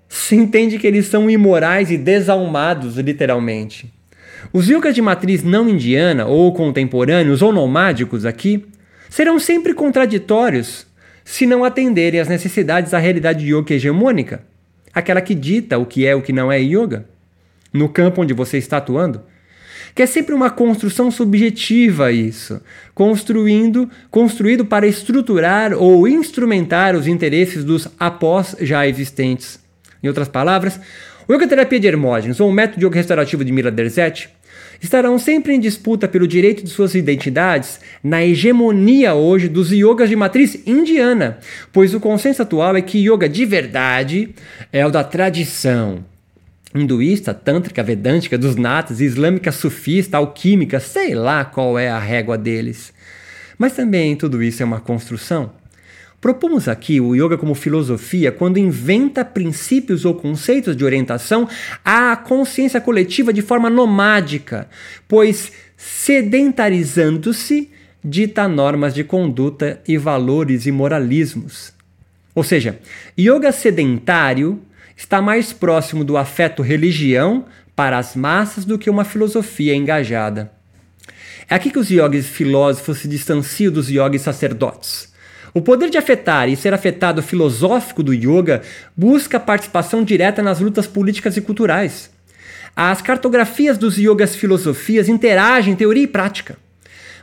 se 0.09 0.37
entende 0.37 0.79
que 0.79 0.87
eles 0.87 1.07
são 1.07 1.29
imorais 1.29 1.91
e 1.91 1.99
desalmados, 1.99 2.97
literalmente. 2.99 3.93
Os 4.53 4.69
yogas 4.69 4.95
de 4.95 5.03
matriz 5.03 5.43
não 5.43 5.69
indiana, 5.69 6.25
ou 6.27 6.53
contemporâneos, 6.53 7.43
ou 7.43 7.53
nomádicos 7.53 8.25
aqui, 8.25 8.65
serão 9.11 9.41
sempre 9.41 9.75
contraditórios 9.75 10.87
se 11.25 11.47
não 11.47 11.65
atenderem 11.65 12.21
às 12.21 12.29
necessidades 12.29 12.93
da 12.93 12.99
realidade 12.99 13.45
yoga 13.45 13.75
hegemônica, 13.75 14.45
aquela 14.93 15.21
que 15.21 15.35
dita 15.35 15.79
o 15.79 15.85
que 15.85 16.07
é 16.07 16.11
e 16.11 16.15
o 16.15 16.23
que 16.23 16.33
não 16.33 16.53
é 16.53 16.61
yoga 16.61 17.13
no 17.75 17.89
campo 17.89 18.23
onde 18.23 18.33
você 18.33 18.57
está 18.57 18.77
atuando? 18.77 19.21
Que 19.95 20.03
é 20.03 20.07
sempre 20.07 20.35
uma 20.35 20.51
construção 20.51 21.11
subjetiva 21.11 22.13
isso, 22.13 22.61
construindo, 22.95 23.91
construído 24.11 24.65
para 24.65 24.87
estruturar 24.87 25.73
ou 25.73 26.07
instrumentar 26.09 26.95
os 26.95 27.07
interesses 27.07 27.65
dos 27.65 27.89
após 27.99 28.57
já 28.61 28.87
existentes. 28.87 29.59
Em 30.03 30.09
outras 30.09 30.29
palavras, 30.29 30.81
o 31.27 31.33
yoga 31.33 31.49
terapia 31.49 31.81
de 31.81 31.87
Hermógenes 31.87 32.41
ou 32.41 32.49
o 32.49 32.53
método 32.53 32.81
de 32.81 32.87
yoga 32.87 32.97
restaurativo 32.97 33.45
de 33.45 33.53
Mila 33.53 33.71
Derzett 33.71 34.31
estarão 34.83 35.19
sempre 35.19 35.55
em 35.55 35.61
disputa 35.61 36.07
pelo 36.07 36.29
direito 36.29 36.63
de 36.63 36.71
suas 36.71 36.95
identidades 36.95 37.81
na 38.03 38.25
hegemonia 38.25 39.15
hoje 39.15 39.49
dos 39.49 39.71
yogas 39.71 40.09
de 40.09 40.17
matriz 40.17 40.61
indiana, 40.67 41.39
pois 41.73 41.95
o 41.95 42.01
consenso 42.01 42.43
atual 42.43 42.77
é 42.77 42.83
que 42.83 42.99
yoga 42.99 43.29
de 43.29 43.47
verdade 43.47 44.35
é 44.73 44.85
o 44.85 44.91
da 44.91 45.03
tradição, 45.03 46.05
hinduísta, 46.75 47.33
tântrica, 47.33 47.83
vedântica, 47.83 48.37
dos 48.37 48.57
natas, 48.57 49.01
islâmica, 49.01 49.53
sufista, 49.53 50.17
alquímica, 50.17 50.81
sei 50.81 51.15
lá 51.15 51.45
qual 51.45 51.79
é 51.79 51.89
a 51.89 51.99
régua 51.99 52.37
deles. 52.37 52.93
Mas 53.57 53.75
também 53.75 54.17
tudo 54.17 54.43
isso 54.43 54.63
é 54.63 54.67
uma 54.67 54.81
construção. 54.81 55.53
Propomos 56.21 56.69
aqui 56.69 57.01
o 57.01 57.15
yoga 57.15 57.37
como 57.37 57.55
filosofia 57.55 58.33
quando 58.33 58.57
inventa 58.57 59.25
princípios 59.25 60.07
ou 60.07 60.15
conceitos 60.15 60.75
de 60.75 60.83
orientação 60.83 61.47
à 61.85 62.17
consciência 62.17 62.81
coletiva 62.81 63.31
de 63.31 63.43
forma 63.43 63.69
nomádica, 63.69 64.67
pois 65.07 65.53
sedentarizando-se 65.77 67.71
dita 68.03 68.49
normas 68.49 68.95
de 68.95 69.05
conduta 69.05 69.81
e 69.87 69.99
valores 69.99 70.67
e 70.67 70.73
moralismos. 70.73 71.75
Ou 72.35 72.43
seja, 72.43 72.79
yoga 73.19 73.53
sedentário 73.53 74.61
está 74.97 75.21
mais 75.21 75.53
próximo 75.53 76.05
do 76.05 76.17
afeto 76.17 76.63
religião 76.63 77.45
para 77.75 77.99
as 77.99 78.15
massas 78.15 78.65
do 78.65 78.79
que 78.79 78.91
uma 78.91 79.05
filosofia 79.05 79.75
engajada. 79.75 80.53
É 81.49 81.55
aqui 81.55 81.71
que 81.71 81.79
os 81.79 81.91
yogis 81.91 82.27
filósofos 82.27 82.99
se 82.99 83.09
distanciam 83.09 83.73
dos 83.73 83.91
yogis 83.91 84.23
sacerdotes. 84.23 85.13
O 85.53 85.61
poder 85.61 85.89
de 85.89 85.99
afetar 85.99 86.49
e 86.49 86.57
ser 86.57 86.75
afetado 86.75 87.23
filosófico 87.23 88.03
do 88.03 88.13
yoga 88.13 88.63
busca 88.97 89.39
participação 89.39 90.03
direta 90.03 90.43
nas 90.43 90.59
lutas 90.59 90.87
políticas 90.87 91.37
e 91.37 91.41
culturais. 91.41 92.11
As 92.75 93.01
cartografias 93.01 93.79
dos 93.79 93.97
yogas 93.97 94.35
filosofias 94.35 95.09
interagem 95.09 95.77
teoria 95.77 96.03
e 96.03 96.09
prática. 96.09 96.57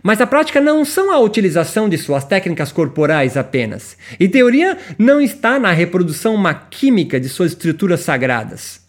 Mas 0.03 0.19
a 0.19 0.25
prática 0.25 0.59
não 0.59 0.83
são 0.83 1.11
a 1.11 1.19
utilização 1.19 1.87
de 1.87 1.97
suas 1.97 2.23
técnicas 2.23 2.71
corporais 2.71 3.37
apenas. 3.37 3.95
E 4.19 4.27
teoria 4.27 4.77
não 4.97 5.21
está 5.21 5.59
na 5.59 5.71
reprodução 5.71 6.35
maquímica 6.37 7.19
de 7.19 7.29
suas 7.29 7.51
estruturas 7.51 7.99
sagradas. 7.99 8.81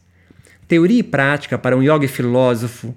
Teoria 0.66 1.00
e 1.00 1.02
prática 1.02 1.58
para 1.58 1.76
um 1.76 1.82
yoga 1.82 2.08
filósofo 2.08 2.94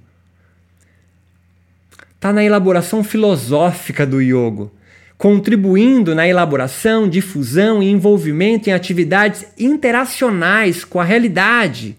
está 2.16 2.32
na 2.32 2.44
elaboração 2.44 3.04
filosófica 3.04 4.06
do 4.06 4.22
yoga, 4.22 4.72
contribuindo 5.18 6.16
na 6.16 6.26
elaboração, 6.26 7.10
difusão 7.10 7.84
e 7.84 7.92
envolvimento 7.92 8.70
em 8.70 8.74
atividades 8.74 9.46
interacionais 9.60 10.86
com 10.86 11.02
a 11.02 11.04
realidade 11.04 11.98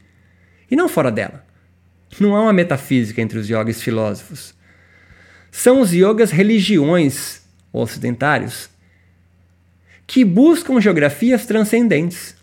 e 0.71 0.75
não 0.75 0.89
fora 0.89 1.13
dela. 1.13 1.45
Não 2.19 2.35
há 2.35 2.41
uma 2.41 2.53
metafísica 2.55 3.21
entre 3.21 3.39
os 3.39 3.49
yogis 3.49 3.83
filósofos 3.83 4.57
são 5.51 5.81
os 5.81 5.93
yogas 5.93 6.31
religiões 6.31 7.43
ocidentários 7.73 8.69
que 10.07 10.25
buscam 10.25 10.81
geografias 10.81 11.45
transcendentes. 11.47 12.37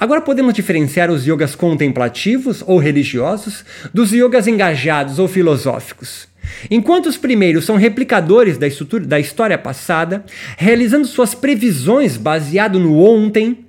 Agora 0.00 0.20
podemos 0.20 0.54
diferenciar 0.54 1.10
os 1.10 1.26
yogas 1.26 1.54
contemplativos 1.54 2.62
ou 2.66 2.78
religiosos 2.78 3.64
dos 3.92 4.12
yogas 4.12 4.46
engajados 4.46 5.18
ou 5.18 5.28
filosóficos. 5.28 6.26
Enquanto 6.70 7.06
os 7.06 7.16
primeiros 7.16 7.64
são 7.64 7.76
replicadores 7.76 8.58
da, 8.58 8.66
da 9.06 9.20
história 9.20 9.58
passada, 9.58 10.24
realizando 10.56 11.06
suas 11.06 11.34
previsões 11.34 12.16
baseado 12.16 12.78
no 12.78 13.00
ontem, 13.00 13.63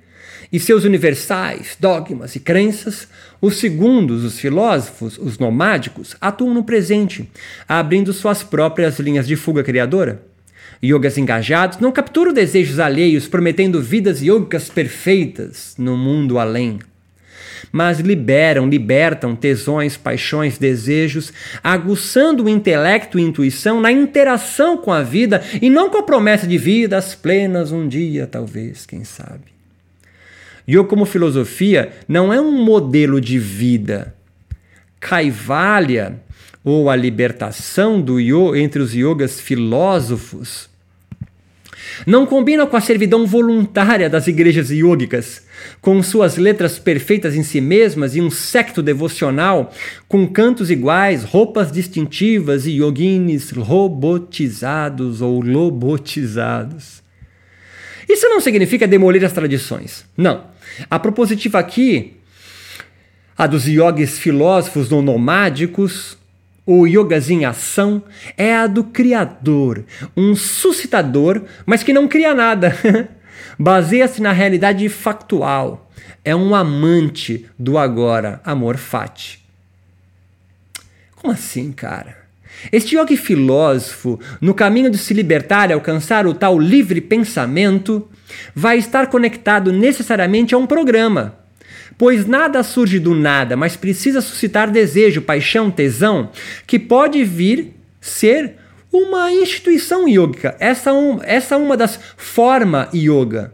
e 0.52 0.60
seus 0.60 0.84
universais, 0.84 1.76
dogmas 1.78 2.36
e 2.36 2.40
crenças, 2.40 3.08
os 3.40 3.56
segundos, 3.56 4.24
os 4.24 4.38
filósofos, 4.38 5.18
os 5.18 5.38
nomádicos, 5.38 6.16
atuam 6.20 6.54
no 6.54 6.64
presente, 6.64 7.28
abrindo 7.68 8.12
suas 8.12 8.42
próprias 8.42 8.98
linhas 8.98 9.26
de 9.26 9.36
fuga 9.36 9.62
criadora. 9.62 10.22
Yogas 10.82 11.16
engajados 11.16 11.78
não 11.78 11.90
capturam 11.90 12.32
desejos 12.32 12.78
alheios, 12.78 13.26
prometendo 13.26 13.80
vidas 13.80 14.20
yogicas 14.22 14.68
perfeitas 14.68 15.74
no 15.78 15.96
mundo 15.96 16.38
além. 16.38 16.78
mas 17.72 17.98
liberam, 17.98 18.68
libertam 18.68 19.34
tesões, 19.34 19.96
paixões, 19.96 20.56
desejos, 20.56 21.32
aguçando 21.62 22.44
o 22.44 22.48
intelecto 22.48 23.18
e 23.18 23.22
intuição 23.22 23.80
na 23.80 23.90
interação 23.90 24.76
com 24.76 24.92
a 24.92 25.02
vida 25.02 25.42
e 25.60 25.68
não 25.68 25.90
com 25.90 25.98
a 25.98 26.02
promessa 26.02 26.46
de 26.46 26.56
vidas 26.56 27.14
plenas 27.14 27.72
um 27.72 27.88
dia, 27.88 28.26
talvez, 28.26 28.86
quem 28.86 29.04
sabe. 29.04 29.55
Yoga 30.68 30.88
como 30.88 31.04
filosofia 31.04 31.92
não 32.08 32.32
é 32.32 32.40
um 32.40 32.64
modelo 32.64 33.20
de 33.20 33.38
vida. 33.38 34.14
Kaivalya, 34.98 36.20
ou 36.64 36.90
a 36.90 36.96
libertação 36.96 38.00
do 38.00 38.18
yoga 38.18 38.58
entre 38.58 38.82
os 38.82 38.92
yogas 38.92 39.40
filósofos, 39.40 40.68
não 42.04 42.26
combina 42.26 42.66
com 42.66 42.76
a 42.76 42.80
servidão 42.80 43.24
voluntária 43.24 44.10
das 44.10 44.26
igrejas 44.26 44.70
yogicas, 44.70 45.42
com 45.80 46.02
suas 46.02 46.36
letras 46.36 46.78
perfeitas 46.78 47.36
em 47.36 47.42
si 47.42 47.60
mesmas 47.60 48.16
e 48.16 48.20
um 48.20 48.30
secto 48.30 48.82
devocional 48.82 49.72
com 50.08 50.26
cantos 50.26 50.70
iguais, 50.70 51.22
roupas 51.22 51.70
distintivas 51.70 52.66
e 52.66 52.72
yoginis 52.72 53.50
robotizados 53.50 55.22
ou 55.22 55.40
lobotizados. 55.40 57.02
Isso 58.08 58.28
não 58.28 58.40
significa 58.40 58.86
demolir 58.86 59.24
as 59.24 59.32
tradições. 59.32 60.04
Não. 60.16 60.55
A 60.90 60.98
propositiva 60.98 61.58
aqui, 61.58 62.14
a 63.36 63.46
dos 63.46 63.66
yogis 63.66 64.18
filósofos 64.18 64.90
ou 64.92 65.02
nomádicos, 65.02 66.16
o 66.64 66.86
yogas 66.86 67.30
em 67.30 67.44
ação, 67.44 68.02
é 68.36 68.54
a 68.54 68.66
do 68.66 68.84
Criador, 68.84 69.84
um 70.16 70.34
suscitador, 70.34 71.42
mas 71.64 71.82
que 71.82 71.92
não 71.92 72.08
cria 72.08 72.34
nada. 72.34 72.76
Baseia-se 73.58 74.20
na 74.20 74.32
realidade 74.32 74.88
factual. 74.88 75.90
É 76.24 76.34
um 76.34 76.54
amante 76.54 77.46
do 77.58 77.78
agora, 77.78 78.40
amor 78.44 78.76
fati. 78.76 79.44
Como 81.14 81.32
assim, 81.32 81.72
cara? 81.72 82.25
Este 82.72 82.96
yogi 82.96 83.16
filósofo, 83.16 84.18
no 84.40 84.54
caminho 84.54 84.90
de 84.90 84.98
se 84.98 85.14
libertar 85.14 85.70
e 85.70 85.72
alcançar 85.72 86.26
o 86.26 86.34
tal 86.34 86.58
livre 86.58 87.00
pensamento, 87.00 88.08
vai 88.54 88.78
estar 88.78 89.08
conectado 89.08 89.72
necessariamente 89.72 90.54
a 90.54 90.58
um 90.58 90.66
programa. 90.66 91.38
Pois 91.98 92.26
nada 92.26 92.62
surge 92.62 92.98
do 92.98 93.14
nada, 93.14 93.56
mas 93.56 93.76
precisa 93.76 94.20
suscitar 94.20 94.70
desejo, 94.70 95.22
paixão, 95.22 95.70
tesão, 95.70 96.30
que 96.66 96.78
pode 96.78 97.24
vir 97.24 97.74
ser 98.00 98.56
uma 98.92 99.32
instituição 99.32 100.08
yoga. 100.08 100.56
Essa, 100.58 100.92
um, 100.92 101.20
essa 101.22 101.54
é 101.54 101.58
uma 101.58 101.76
das 101.76 101.98
formas 102.16 102.88
yoga. 102.94 103.52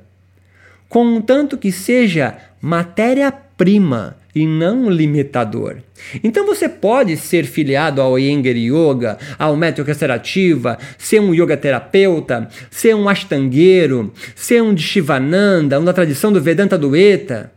Contanto 0.89 1.57
que 1.57 1.73
seja 1.73 2.37
matéria-prima 2.61 4.17
e 4.35 4.47
não 4.47 4.89
limitador. 4.89 5.77
Então 6.25 6.47
você 6.47 6.69
pode 6.69 7.17
ser 7.17 7.45
filiado 7.45 8.01
ao 8.01 8.19
Iyengar 8.19 8.57
Yoga, 8.57 9.19
ao 9.39 9.57
método 9.57 9.87
restaurativa, 9.87 10.79
ser 10.97 11.21
um 11.21 11.35
yoga 11.35 11.57
terapeuta, 11.57 12.49
ser 12.71 12.95
um 12.95 13.09
ashtangueiro, 13.09 14.13
ser 14.35 14.63
um 14.63 14.75
de 14.75 14.83
Shivananda, 14.83 15.79
um 15.79 15.85
da 15.85 15.93
tradição 15.93 16.33
do 16.33 16.41
Vedanta 16.41 16.79
Dueta, 16.79 17.53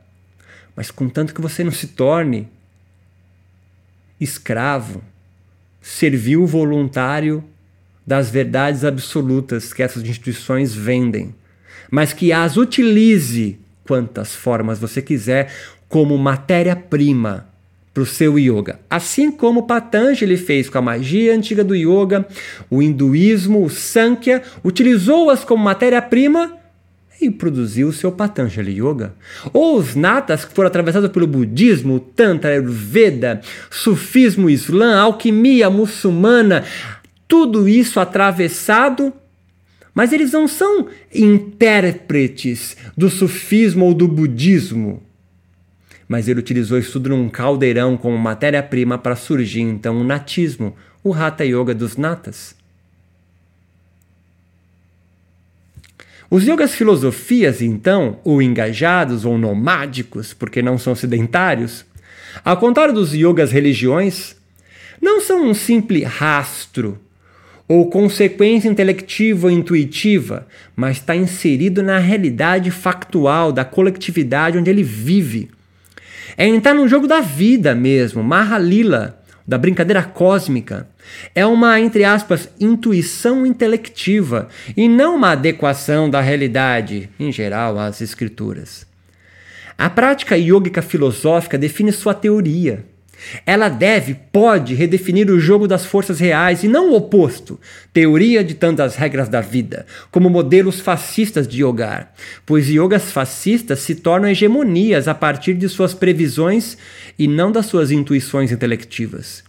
mas 0.75 0.91
contanto 0.91 1.33
que 1.33 1.41
você 1.41 1.63
não 1.63 1.71
se 1.71 1.87
torne 1.87 2.47
escravo, 4.19 5.01
servil 5.81 6.45
voluntário 6.45 7.43
das 8.05 8.29
verdades 8.29 8.83
absolutas 8.83 9.73
que 9.73 9.81
essas 9.81 10.03
instituições 10.03 10.73
vendem, 10.73 11.33
mas 11.89 12.13
que 12.13 12.31
as 12.31 12.57
utilize 12.57 13.57
quantas 13.85 14.33
formas 14.35 14.79
você 14.79 15.01
quiser 15.01 15.51
como 15.95 16.17
matéria-prima 16.17 17.47
para 17.93 18.03
o 18.03 18.05
seu 18.05 18.37
yoga. 18.37 18.81
Assim 18.89 19.31
como 19.31 19.65
Patanjali 19.65 20.35
fez 20.35 20.69
com 20.69 20.77
a 20.77 20.81
magia 20.81 21.33
antiga 21.33 21.63
do 21.63 21.73
yoga, 21.73 22.27
o 22.69 22.81
hinduísmo, 22.81 23.63
o 23.63 23.69
Sankhya, 23.69 24.43
utilizou-as 24.61 25.45
como 25.45 25.63
matéria-prima 25.63 26.51
e 27.21 27.31
produziu 27.31 27.87
o 27.87 27.93
seu 27.93 28.11
Patanjali 28.11 28.73
Yoga. 28.73 29.15
Ou 29.53 29.77
os 29.77 29.95
natas 29.95 30.43
que 30.43 30.53
foram 30.53 30.67
atravessados 30.67 31.09
pelo 31.11 31.27
budismo, 31.27 31.97
Tantra, 31.97 32.51
Ayurveda, 32.51 33.39
sufismo, 33.71 34.49
islã, 34.49 34.99
alquimia 34.99 35.69
muçulmana, 35.69 36.65
tudo 37.25 37.69
isso 37.69 38.01
atravessado 38.01 39.13
mas 39.93 40.11
eles 40.11 40.33
não 40.33 40.45
são 40.45 40.89
intérpretes 41.13 42.75
do 42.97 43.09
sufismo 43.09 43.85
ou 43.85 43.93
do 43.93 44.09
budismo 44.09 45.04
mas 46.07 46.27
ele 46.27 46.39
utilizou 46.39 46.77
isso 46.77 46.93
tudo 46.93 47.09
num 47.09 47.29
caldeirão 47.29 47.97
como 47.97 48.17
matéria-prima 48.17 48.97
para 48.97 49.15
surgir 49.15 49.61
então 49.61 49.97
o 49.99 50.03
natismo, 50.03 50.75
o 51.03 51.13
Hatha 51.13 51.43
Yoga 51.43 51.73
dos 51.73 51.97
natas. 51.97 52.55
Os 56.29 56.43
yogas 56.45 56.73
filosofias, 56.73 57.61
então, 57.61 58.19
ou 58.23 58.41
engajados 58.41 59.25
ou 59.25 59.37
nomádicos, 59.37 60.33
porque 60.33 60.61
não 60.61 60.77
são 60.77 60.95
sedentários, 60.95 61.85
ao 62.43 62.57
contrário 62.57 62.93
dos 62.93 63.13
yogas 63.13 63.51
religiões, 63.51 64.35
não 65.01 65.21
são 65.21 65.47
um 65.47 65.53
simples 65.53 66.03
rastro 66.03 66.99
ou 67.67 67.89
consequência 67.89 68.67
intelectiva 68.67 69.47
ou 69.47 69.51
intuitiva, 69.51 70.47
mas 70.75 70.97
está 70.97 71.15
inserido 71.15 71.81
na 71.81 71.97
realidade 71.97 72.69
factual 72.69 73.51
da 73.51 73.65
coletividade 73.65 74.57
onde 74.57 74.69
ele 74.69 74.83
vive. 74.83 75.49
É 76.37 76.47
entrar 76.47 76.73
no 76.73 76.87
jogo 76.87 77.07
da 77.07 77.21
vida 77.21 77.75
mesmo, 77.75 78.23
Mahalila, 78.23 79.21
da 79.47 79.57
brincadeira 79.57 80.03
cósmica. 80.03 80.87
É 81.33 81.45
uma, 81.45 81.79
entre 81.79 82.03
aspas, 82.03 82.49
intuição 82.59 83.45
intelectiva 83.45 84.49
e 84.75 84.87
não 84.87 85.15
uma 85.15 85.31
adequação 85.31 86.09
da 86.09 86.19
realidade, 86.21 87.09
em 87.19 87.31
geral, 87.31 87.77
às 87.77 88.01
escrituras. 88.01 88.87
A 89.77 89.89
prática 89.89 90.37
yógica 90.37 90.81
filosófica 90.81 91.57
define 91.57 91.91
sua 91.91 92.13
teoria. 92.13 92.85
Ela 93.45 93.69
deve, 93.69 94.15
pode 94.31 94.73
redefinir 94.73 95.29
o 95.29 95.39
jogo 95.39 95.67
das 95.67 95.85
forças 95.85 96.19
reais 96.19 96.63
e 96.63 96.67
não 96.67 96.91
o 96.91 96.95
oposto, 96.95 97.59
teoria 97.91 98.43
de 98.43 98.53
tantas 98.53 98.95
regras 98.95 99.29
da 99.29 99.41
vida, 99.41 99.85
como 100.11 100.29
modelos 100.29 100.79
fascistas 100.79 101.47
de 101.47 101.63
yoga, 101.63 102.07
pois 102.45 102.69
yogas 102.69 103.11
fascistas 103.11 103.79
se 103.79 103.95
tornam 103.95 104.29
hegemonias 104.29 105.07
a 105.07 105.15
partir 105.15 105.53
de 105.55 105.67
suas 105.67 105.93
previsões 105.93 106.77
e 107.17 107.27
não 107.27 107.51
das 107.51 107.65
suas 107.65 107.91
intuições 107.91 108.51
intelectivas. 108.51 109.43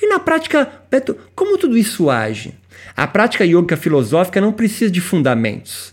E 0.00 0.06
na 0.06 0.18
prática, 0.18 0.70
Beto, 0.90 1.16
como 1.34 1.58
tudo 1.58 1.76
isso 1.76 2.08
age? 2.08 2.54
A 2.96 3.06
prática 3.06 3.44
yoga 3.44 3.76
filosófica 3.76 4.40
não 4.40 4.52
precisa 4.52 4.90
de 4.90 5.00
fundamentos, 5.00 5.92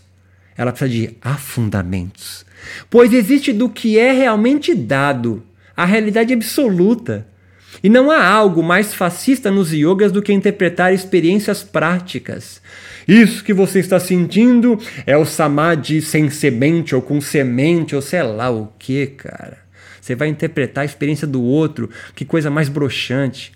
ela 0.56 0.72
precisa 0.72 0.90
de 0.90 1.16
afundamentos, 1.20 2.44
pois 2.88 3.12
existe 3.12 3.52
do 3.52 3.68
que 3.68 3.98
é 3.98 4.12
realmente 4.12 4.74
dado 4.74 5.42
a 5.78 5.84
realidade 5.84 6.34
absoluta. 6.34 7.24
E 7.84 7.88
não 7.88 8.10
há 8.10 8.26
algo 8.26 8.64
mais 8.64 8.92
fascista 8.92 9.48
nos 9.48 9.72
yogas 9.72 10.10
do 10.10 10.20
que 10.20 10.32
interpretar 10.32 10.92
experiências 10.92 11.62
práticas. 11.62 12.60
Isso 13.06 13.44
que 13.44 13.54
você 13.54 13.78
está 13.78 14.00
sentindo 14.00 14.76
é 15.06 15.16
o 15.16 15.24
samadhi 15.24 16.02
sem 16.02 16.28
semente 16.30 16.96
ou 16.96 17.00
com 17.00 17.20
semente 17.20 17.94
ou 17.94 18.02
sei 18.02 18.24
lá 18.24 18.50
o 18.50 18.72
que, 18.76 19.06
cara. 19.06 19.58
Você 20.00 20.16
vai 20.16 20.26
interpretar 20.26 20.82
a 20.82 20.84
experiência 20.84 21.28
do 21.28 21.40
outro, 21.40 21.88
que 22.12 22.24
coisa 22.24 22.50
mais 22.50 22.68
broxante. 22.68 23.52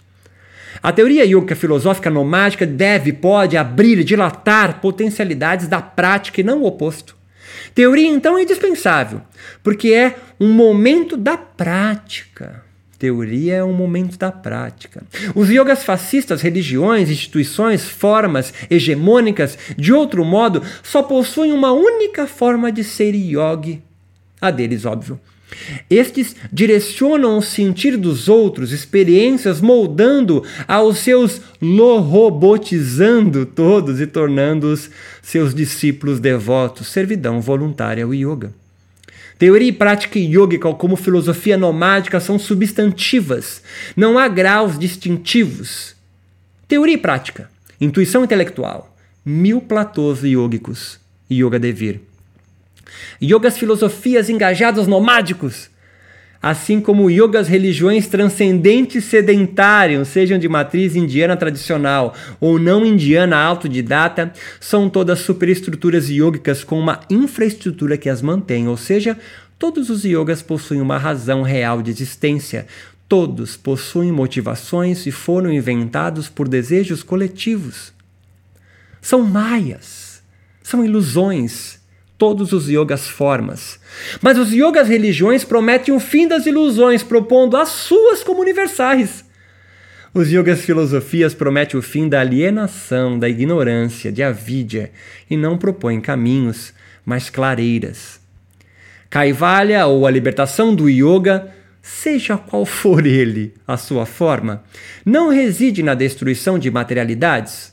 A 0.80 0.92
teoria 0.92 1.24
yoga 1.24 1.56
filosófica 1.56 2.08
nomádica 2.08 2.64
deve, 2.64 3.12
pode 3.12 3.56
abrir 3.56 4.04
dilatar 4.04 4.80
potencialidades 4.80 5.66
da 5.66 5.82
prática 5.82 6.40
e 6.40 6.44
não 6.44 6.62
o 6.62 6.66
oposto. 6.66 7.16
Teoria, 7.74 8.08
então, 8.08 8.36
é 8.36 8.42
indispensável, 8.42 9.20
porque 9.62 9.92
é 9.92 10.16
um 10.38 10.52
momento 10.52 11.16
da 11.16 11.36
prática. 11.36 12.64
Teoria 12.98 13.56
é 13.56 13.64
um 13.64 13.72
momento 13.72 14.16
da 14.16 14.30
prática. 14.30 15.02
Os 15.34 15.50
yogas 15.50 15.82
fascistas, 15.82 16.40
religiões, 16.40 17.10
instituições, 17.10 17.88
formas 17.88 18.54
hegemônicas, 18.70 19.58
de 19.76 19.92
outro 19.92 20.24
modo, 20.24 20.62
só 20.84 21.02
possuem 21.02 21.52
uma 21.52 21.72
única 21.72 22.28
forma 22.28 22.70
de 22.70 22.84
ser 22.84 23.14
yogi. 23.14 23.82
A 24.40 24.52
deles, 24.52 24.84
óbvio, 24.84 25.18
estes 25.88 26.34
direcionam 26.52 27.38
o 27.38 27.42
sentir 27.42 27.96
dos 27.96 28.28
outros, 28.28 28.72
experiências, 28.72 29.60
moldando 29.60 30.44
aos 30.66 30.98
seus 30.98 31.40
robotizando 31.60 33.46
todos 33.46 34.00
e 34.00 34.06
tornando-os 34.06 34.90
seus 35.22 35.54
discípulos 35.54 36.18
devotos, 36.20 36.88
servidão 36.88 37.40
voluntária 37.40 38.04
ao 38.04 38.14
yoga. 38.14 38.52
Teoria 39.38 39.68
e 39.68 39.72
prática 39.72 40.18
yogica, 40.18 40.72
como 40.74 40.94
filosofia 40.94 41.56
nomádica, 41.56 42.20
são 42.20 42.38
substantivas. 42.38 43.62
Não 43.96 44.18
há 44.18 44.28
graus 44.28 44.78
distintivos. 44.78 45.96
Teoria 46.68 46.94
e 46.94 46.98
prática, 46.98 47.50
intuição 47.80 48.22
intelectual, 48.22 48.94
mil 49.24 49.60
platôs 49.60 50.22
yogicos, 50.22 50.98
yoga 51.30 51.58
devir. 51.58 52.11
Yogas 53.22 53.58
filosofias 53.58 54.28
engajados 54.28 54.86
nomádicos. 54.86 55.70
assim 56.42 56.80
como 56.80 57.08
yogas 57.08 57.46
religiões 57.46 58.08
transcendentes 58.08 59.04
sedentários, 59.04 60.08
sejam 60.08 60.36
de 60.40 60.48
matriz 60.48 60.96
indiana 60.96 61.36
tradicional 61.36 62.14
ou 62.40 62.58
não 62.58 62.84
indiana 62.84 63.36
autodidata, 63.38 64.32
são 64.58 64.90
todas 64.90 65.20
superestruturas 65.20 66.08
yogicas 66.10 66.64
com 66.64 66.80
uma 66.80 67.00
infraestrutura 67.08 67.96
que 67.96 68.08
as 68.08 68.20
mantém, 68.20 68.66
ou 68.66 68.76
seja, 68.76 69.16
todos 69.56 69.88
os 69.88 70.04
yogas 70.04 70.42
possuem 70.42 70.80
uma 70.80 70.98
razão 70.98 71.42
real 71.42 71.80
de 71.80 71.92
existência. 71.92 72.66
Todos 73.08 73.56
possuem 73.56 74.10
motivações 74.10 75.06
e 75.06 75.12
foram 75.12 75.52
inventados 75.52 76.28
por 76.28 76.48
desejos 76.48 77.02
coletivos. 77.02 77.92
São 79.02 79.22
maias, 79.22 80.22
são 80.62 80.84
ilusões 80.84 81.81
todos 82.22 82.52
os 82.52 82.68
yogas 82.68 83.08
formas. 83.08 83.80
Mas 84.20 84.38
os 84.38 84.52
yogas 84.52 84.86
religiões 84.86 85.42
prometem 85.42 85.92
o 85.92 85.98
fim 85.98 86.28
das 86.28 86.46
ilusões, 86.46 87.02
propondo 87.02 87.56
as 87.56 87.70
suas 87.70 88.22
como 88.22 88.40
universais. 88.40 89.24
Os 90.14 90.30
yogas 90.30 90.60
filosofias 90.60 91.34
prometem 91.34 91.80
o 91.80 91.82
fim 91.82 92.08
da 92.08 92.20
alienação, 92.20 93.18
da 93.18 93.28
ignorância, 93.28 94.12
de 94.12 94.22
avidya, 94.22 94.92
e 95.28 95.36
não 95.36 95.58
propõem 95.58 96.00
caminhos, 96.00 96.72
mas 97.04 97.28
clareiras. 97.28 98.20
Kaivalya, 99.10 99.84
ou 99.86 100.06
a 100.06 100.10
libertação 100.12 100.72
do 100.72 100.88
yoga, 100.88 101.52
seja 101.82 102.38
qual 102.38 102.64
for 102.64 103.04
ele, 103.04 103.52
a 103.66 103.76
sua 103.76 104.06
forma, 104.06 104.62
não 105.04 105.28
reside 105.28 105.82
na 105.82 105.94
destruição 105.94 106.56
de 106.56 106.70
materialidades, 106.70 107.71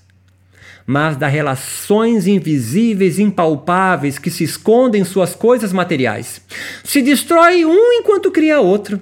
mas 0.90 1.16
das 1.16 1.32
relações 1.32 2.26
invisíveis, 2.26 3.20
impalpáveis 3.20 4.18
que 4.18 4.32
se 4.32 4.44
escondem 4.44 5.04
em 5.04 5.06
suas 5.06 5.36
coisas 5.36 5.72
materiais. 5.72 6.42
Se 6.84 7.00
destrói 7.04 7.64
um 7.64 7.94
enquanto 7.94 8.32
cria 8.32 8.60
outro. 8.60 9.00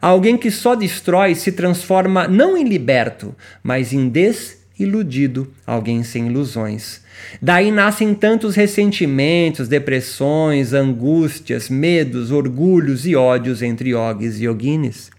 Alguém 0.00 0.38
que 0.38 0.50
só 0.50 0.74
destrói 0.74 1.34
se 1.34 1.52
transforma 1.52 2.26
não 2.26 2.56
em 2.56 2.64
liberto, 2.64 3.34
mas 3.62 3.92
em 3.92 4.08
desiludido, 4.08 5.52
alguém 5.66 6.02
sem 6.02 6.26
ilusões. 6.28 7.02
Daí 7.42 7.70
nascem 7.70 8.14
tantos 8.14 8.56
ressentimentos, 8.56 9.68
depressões, 9.68 10.72
angústias, 10.72 11.68
medos, 11.68 12.30
orgulhos 12.30 13.04
e 13.06 13.14
ódios 13.14 13.60
entre 13.60 13.90
yogis 13.90 14.40
e 14.40 14.46
yoginis. 14.46 15.10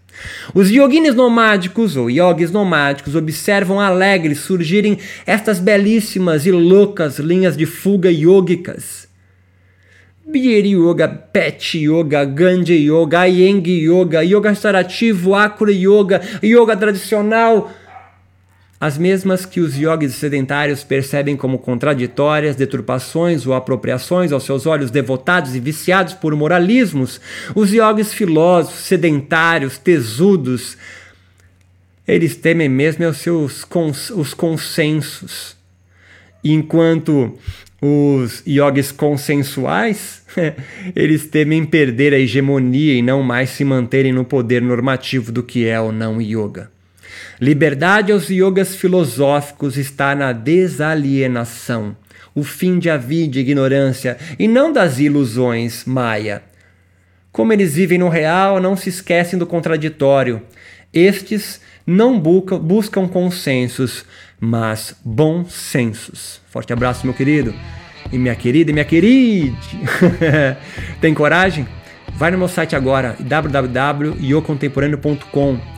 Os 0.53 0.69
yoginis 0.69 1.15
nomádicos 1.15 1.95
ou 1.95 2.09
yogis 2.09 2.51
nomádicos 2.51 3.15
observam 3.15 3.79
alegres 3.79 4.39
surgirem 4.39 4.97
estas 5.25 5.59
belíssimas 5.59 6.45
e 6.45 6.51
loucas 6.51 7.19
linhas 7.19 7.55
de 7.55 7.65
fuga 7.65 8.11
yogicas. 8.11 9.07
Biri 10.29 10.71
Yoga, 10.71 11.07
Pet 11.07 11.77
Yoga, 11.77 12.25
Gandhi 12.25 12.73
Yoga, 12.73 13.21
Ayeng 13.21 13.63
Yoga, 13.65 14.21
Yoga 14.25 14.49
restaurativo, 14.49 15.33
Akura 15.33 15.71
Yoga, 15.71 16.21
Yoga 16.43 16.75
tradicional, 16.75 17.71
as 18.79 18.97
mesmas 18.97 19.45
que 19.45 19.59
os 19.59 19.75
yogis 19.75 20.13
sedentários 20.15 20.83
percebem 20.83 21.35
como 21.35 21.57
contraditórias, 21.57 22.55
deturpações 22.55 23.47
ou 23.47 23.53
apropriações 23.53 24.31
aos 24.31 24.43
seus 24.43 24.67
olhos 24.67 24.91
devotados 24.91 25.55
e 25.55 25.59
viciados 25.59 26.13
por 26.13 26.35
moralismos, 26.35 27.19
os 27.55 27.73
yogis 27.73 28.13
filósofos, 28.13 28.81
sedentários, 28.81 29.79
tesudos, 29.79 30.77
eles 32.07 32.35
temem 32.35 32.69
mesmo 32.69 33.07
os 33.07 33.17
seus 33.17 33.65
cons 33.65 34.11
os 34.11 34.33
consensos. 34.33 35.57
Enquanto 36.43 37.37
os 37.81 38.43
yogis 38.47 38.91
consensuais, 38.91 40.23
eles 40.95 41.25
temem 41.25 41.65
perder 41.65 42.13
a 42.13 42.19
hegemonia 42.19 42.93
e 42.93 43.01
não 43.01 43.21
mais 43.23 43.49
se 43.49 43.65
manterem 43.65 44.13
no 44.13 44.23
poder 44.23 44.61
normativo 44.61 45.31
do 45.31 45.43
que 45.43 45.67
é 45.67 45.81
o 45.81 45.91
não 45.91 46.21
yoga. 46.21 46.76
Liberdade 47.39 48.11
aos 48.11 48.29
yogas 48.29 48.75
filosóficos 48.75 49.77
está 49.77 50.15
na 50.15 50.33
desalienação, 50.33 51.95
o 52.33 52.43
fim 52.43 52.79
de 52.79 52.89
avidya 52.89 53.41
ignorância 53.41 54.17
e 54.39 54.47
não 54.47 54.73
das 54.73 54.97
ilusões 54.99 55.85
maya. 55.85 56.41
Como 57.31 57.53
eles 57.53 57.75
vivem 57.75 57.99
no 57.99 58.09
real, 58.09 58.59
não 58.59 58.75
se 58.75 58.89
esquecem 58.89 59.37
do 59.37 59.45
contraditório. 59.45 60.41
Estes 60.91 61.61
não 61.85 62.19
buscam, 62.19 62.57
buscam 62.57 63.07
consensos, 63.07 64.03
mas 64.39 64.95
bons 65.05 65.53
sensos. 65.53 66.41
Forte 66.49 66.73
abraço, 66.73 67.05
meu 67.05 67.13
querido. 67.13 67.53
E 68.11 68.17
minha 68.17 68.35
querida 68.35 68.71
e 68.71 68.73
minha 68.73 68.85
querida. 68.85 69.55
Tem 70.99 71.13
coragem? 71.13 71.67
Vai 72.13 72.31
no 72.31 72.39
meu 72.39 72.47
site 72.47 72.75
agora, 72.75 73.15
www.iocontemporâneo.com 73.19 75.76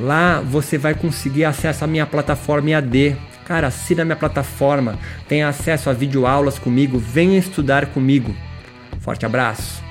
Lá 0.00 0.40
você 0.40 0.76
vai 0.76 0.94
conseguir 0.94 1.44
acesso 1.44 1.84
à 1.84 1.86
minha 1.86 2.06
plataforma 2.06 2.70
EAD. 2.70 3.16
Cara, 3.46 3.68
assina 3.68 4.04
minha 4.04 4.16
plataforma, 4.16 4.98
tenha 5.28 5.48
acesso 5.48 5.88
a 5.88 5.92
videoaulas 5.92 6.58
comigo, 6.58 6.98
venha 6.98 7.38
estudar 7.38 7.86
comigo. 7.86 8.34
Forte 9.00 9.24
abraço. 9.24 9.85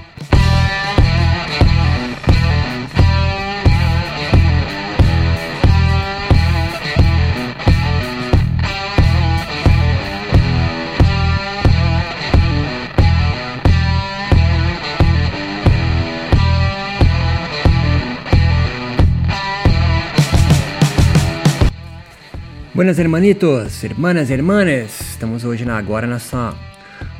Buenas 22.75 22.99
hermanitos, 22.99 23.85
hermanas, 23.85 24.29
hermanas. 24.29 24.99
Estamos 24.99 25.45
hoje 25.45 25.63
na, 25.63 25.77
agora 25.77 26.05
nessa 26.05 26.53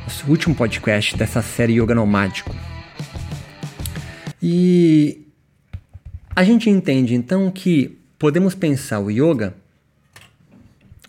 nosso 0.02 0.28
último 0.28 0.54
podcast 0.54 1.16
dessa 1.16 1.40
série 1.40 1.80
Yoga 1.80 1.94
Nomádico. 1.94 2.54
E 4.42 5.26
a 6.34 6.44
gente 6.44 6.68
entende 6.68 7.14
então 7.14 7.50
que 7.50 7.98
podemos 8.18 8.54
pensar 8.54 9.00
o 9.00 9.10
yoga 9.10 9.54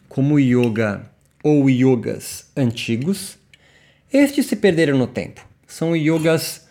como 0.07 0.39
yoga 0.39 1.11
ou 1.43 1.69
yogas 1.69 2.49
antigos. 2.55 3.37
Estes 4.13 4.45
se 4.45 4.55
perderam 4.55 4.97
no 4.97 5.07
tempo. 5.07 5.45
São 5.67 5.93
yogas 5.93 6.65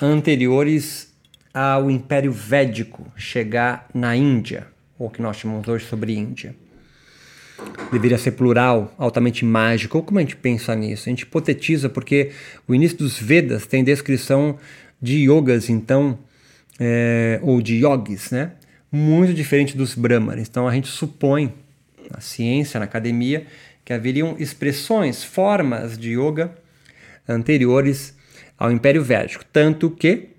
anteriores 0.00 1.12
ao 1.52 1.90
Império 1.90 2.32
Védico 2.32 3.06
chegar 3.18 3.86
na 3.92 4.16
Índia, 4.16 4.66
ou 4.98 5.10
que 5.10 5.20
nós 5.20 5.36
chamamos 5.36 5.68
hoje 5.68 5.84
sobre 5.84 6.14
Índia 6.14 6.56
deveria 7.92 8.18
ser 8.18 8.32
plural, 8.32 8.94
altamente 8.98 9.44
mágico. 9.44 10.02
Como 10.02 10.18
a 10.18 10.22
gente 10.22 10.36
pensa 10.36 10.74
nisso? 10.74 11.08
A 11.08 11.10
gente 11.10 11.22
hipotetiza 11.22 11.88
porque 11.88 12.30
o 12.66 12.74
início 12.74 12.98
dos 12.98 13.18
Vedas 13.18 13.66
tem 13.66 13.82
descrição 13.82 14.58
de 15.00 15.24
yogas, 15.24 15.68
então, 15.68 16.18
é, 16.78 17.38
ou 17.42 17.60
de 17.62 17.76
yogis, 17.76 18.30
né? 18.30 18.52
Muito 18.90 19.34
diferente 19.34 19.76
dos 19.76 19.94
brahmanes. 19.94 20.48
Então 20.48 20.66
a 20.66 20.74
gente 20.74 20.88
supõe, 20.88 21.52
na 22.10 22.20
ciência, 22.20 22.78
na 22.78 22.84
academia, 22.84 23.46
que 23.84 23.92
haveriam 23.92 24.36
expressões, 24.38 25.22
formas 25.24 25.98
de 25.98 26.18
yoga 26.18 26.52
anteriores 27.28 28.16
ao 28.58 28.72
Império 28.72 29.02
Védico. 29.02 29.44
Tanto 29.52 29.90
que 29.90 30.30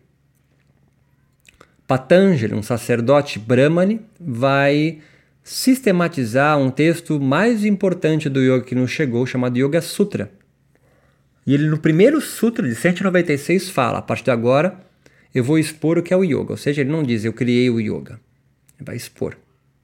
Patanjali, 1.90 2.54
um 2.54 2.62
sacerdote 2.62 3.40
brahmane, 3.40 4.02
vai 4.20 5.00
sistematizar 5.50 6.60
um 6.60 6.70
texto 6.70 7.20
mais 7.20 7.66
importante 7.66 8.30
do 8.30 8.40
yoga 8.40 8.62
que 8.62 8.76
nos 8.76 8.92
chegou, 8.92 9.26
chamado 9.26 9.58
Yoga 9.58 9.82
Sutra. 9.82 10.32
E 11.44 11.56
ele, 11.56 11.68
no 11.68 11.80
primeiro 11.80 12.22
sutra 12.22 12.68
de 12.68 12.76
196, 12.76 13.68
fala: 13.72 13.98
a 13.98 14.02
partir 14.02 14.26
de 14.26 14.32
agora 14.32 14.80
eu 15.34 15.44
vou 15.44 15.58
expor 15.58 15.98
o 15.98 16.04
que 16.04 16.14
é 16.14 16.18
o 16.18 16.24
yoga. 16.24 16.52
Ou 16.52 16.58
seja, 16.58 16.82
ele 16.82 16.92
não 16.92 17.02
diz 17.02 17.26
eu 17.26 17.34
criei 17.34 17.68
o 17.68 17.80
yoga, 17.80 18.20
ele 18.78 18.86
vai 18.86 18.96
expor. 18.96 19.38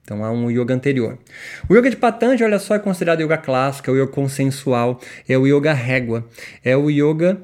Então 0.04 0.24
há 0.24 0.30
um 0.30 0.48
yoga 0.48 0.72
anterior. 0.72 1.18
O 1.68 1.74
yoga 1.74 1.90
de 1.90 1.96
Patanjali, 1.96 2.44
olha 2.44 2.60
só, 2.60 2.76
é 2.76 2.78
considerado 2.78 3.20
yoga 3.20 3.36
clássico, 3.36 3.90
é 3.90 3.92
o 3.92 3.96
yoga 3.96 4.12
consensual, 4.12 5.00
é 5.28 5.36
o 5.36 5.48
yoga 5.48 5.72
régua, 5.72 6.24
é 6.62 6.76
o 6.76 6.88
yoga 6.88 7.42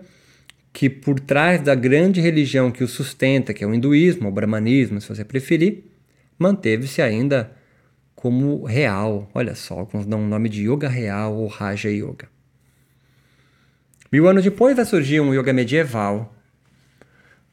que 0.73 0.89
por 0.89 1.19
trás 1.19 1.61
da 1.61 1.75
grande 1.75 2.21
religião 2.21 2.71
que 2.71 2.85
o 2.85 2.89
sustenta, 2.89 3.53
que 3.53 3.65
é 3.65 3.67
o 3.67 3.75
hinduísmo, 3.75 4.29
o 4.29 4.33
brahmanismo, 4.33 5.01
se 5.01 5.09
você 5.09 5.25
preferir, 5.25 5.83
manteve-se 6.39 7.03
ainda 7.03 7.61
como 8.23 8.65
real. 8.65 9.29
Olha 9.35 9.57
só, 9.57 9.81
alguns 9.81 10.07
dão 10.07 10.23
o 10.23 10.29
nome 10.29 10.49
de 10.49 10.71
Yoga 10.71 10.89
Real 10.89 11.35
ou 11.35 11.49
Raja 11.49 11.91
Yoga. 11.91 12.29
Mil 14.13 14.29
anos 14.29 14.45
depois 14.45 14.77
vai 14.77 14.85
surgir 14.85 15.21
um 15.21 15.35
yoga 15.35 15.53
medieval, 15.53 16.33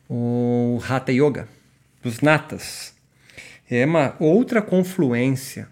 o 0.08 0.80
Hatha 0.88 1.12
Yoga, 1.12 1.48
dos 2.04 2.22
Natas. 2.22 2.94
É 3.68 3.84
uma 3.84 4.16
outra 4.20 4.62
confluência. 4.62 5.68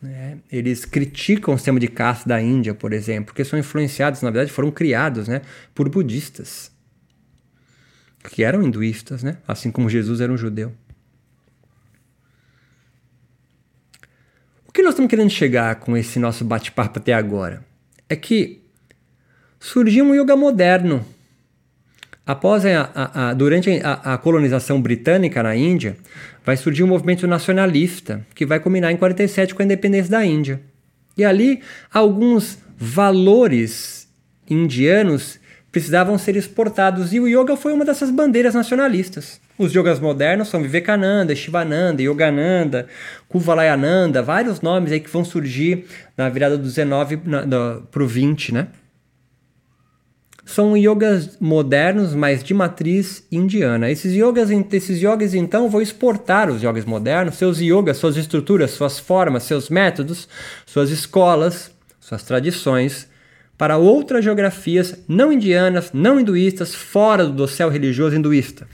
Né? 0.00 0.38
Eles 0.50 0.84
criticam 0.84 1.54
o 1.54 1.58
sistema 1.58 1.80
de 1.80 1.88
caste 1.88 2.28
da 2.28 2.40
Índia, 2.40 2.74
por 2.74 2.92
exemplo, 2.92 3.26
porque 3.26 3.44
são 3.44 3.58
influenciados, 3.58 4.22
na 4.22 4.30
verdade, 4.30 4.52
foram 4.52 4.70
criados 4.70 5.26
né, 5.26 5.42
por 5.74 5.88
budistas. 5.88 6.70
que 8.30 8.44
eram 8.44 8.62
hinduístas, 8.62 9.24
né? 9.24 9.38
assim 9.48 9.72
como 9.72 9.90
Jesus 9.90 10.20
era 10.20 10.32
um 10.32 10.36
judeu. 10.36 10.72
O 14.72 14.74
que 14.74 14.80
nós 14.80 14.94
estamos 14.94 15.10
querendo 15.10 15.28
chegar 15.28 15.74
com 15.74 15.94
esse 15.98 16.18
nosso 16.18 16.46
bate-papo 16.46 16.98
até 16.98 17.12
agora 17.12 17.62
é 18.08 18.16
que 18.16 18.62
surgiu 19.60 20.02
um 20.02 20.14
yoga 20.14 20.34
moderno. 20.34 21.04
Após 22.24 22.64
a, 22.64 22.90
a, 22.94 23.28
a 23.28 23.34
durante 23.34 23.68
a, 23.84 24.14
a, 24.14 24.16
colonização 24.16 24.80
britânica 24.80 25.42
na 25.42 25.54
Índia, 25.54 25.98
vai 26.42 26.56
surgir 26.56 26.82
um 26.84 26.86
movimento 26.86 27.26
nacionalista 27.26 28.26
que 28.34 28.46
vai 28.46 28.58
culminar 28.60 28.90
em 28.90 28.96
47 28.96 29.54
com 29.54 29.60
a 29.60 29.66
independência 29.66 30.10
da 30.10 30.24
Índia. 30.24 30.58
E 31.18 31.22
ali 31.22 31.60
alguns 31.92 32.56
valores 32.74 34.08
indianos 34.48 35.38
precisavam 35.70 36.16
ser 36.16 36.34
exportados 36.34 37.12
e 37.12 37.20
o 37.20 37.28
yoga 37.28 37.58
foi 37.58 37.74
uma 37.74 37.84
dessas 37.84 38.10
bandeiras 38.10 38.54
nacionalistas. 38.54 39.38
Os 39.62 39.72
yogas 39.72 40.00
modernos 40.00 40.48
são 40.48 40.60
Vivekananda, 40.60 41.36
Shivananda, 41.36 42.02
Yogananda, 42.02 42.88
Kuvalayananda, 43.28 44.20
vários 44.20 44.60
nomes 44.60 44.90
aí 44.90 44.98
que 44.98 45.08
vão 45.08 45.24
surgir 45.24 45.84
na 46.16 46.28
virada 46.28 46.58
do 46.58 46.64
19 46.64 47.20
para 47.88 48.02
o 48.02 48.06
20, 48.08 48.54
né? 48.54 48.66
São 50.44 50.76
yogas 50.76 51.38
modernos, 51.40 52.12
mas 52.12 52.42
de 52.42 52.52
matriz 52.52 53.24
indiana. 53.30 53.88
Esses 53.88 54.12
yogas, 54.12 54.50
esses 54.50 55.00
yogas 55.00 55.32
então 55.32 55.70
vão 55.70 55.80
exportar 55.80 56.50
os 56.50 56.60
yogas 56.60 56.84
modernos, 56.84 57.36
seus 57.36 57.60
yogas, 57.60 57.98
suas 57.98 58.16
estruturas, 58.16 58.72
suas 58.72 58.98
formas, 58.98 59.44
seus 59.44 59.70
métodos, 59.70 60.28
suas 60.66 60.90
escolas, 60.90 61.70
suas 62.00 62.24
tradições 62.24 63.08
para 63.56 63.76
outras 63.76 64.24
geografias 64.24 64.98
não 65.06 65.32
indianas, 65.32 65.92
não 65.92 66.18
hinduístas, 66.18 66.74
fora 66.74 67.24
do 67.24 67.32
dossel 67.32 67.68
religioso 67.68 68.16
hinduísta, 68.16 68.66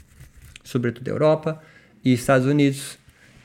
sobretudo 0.69 1.07
Europa 1.07 1.61
e 2.03 2.13
Estados 2.13 2.47
Unidos, 2.47 2.97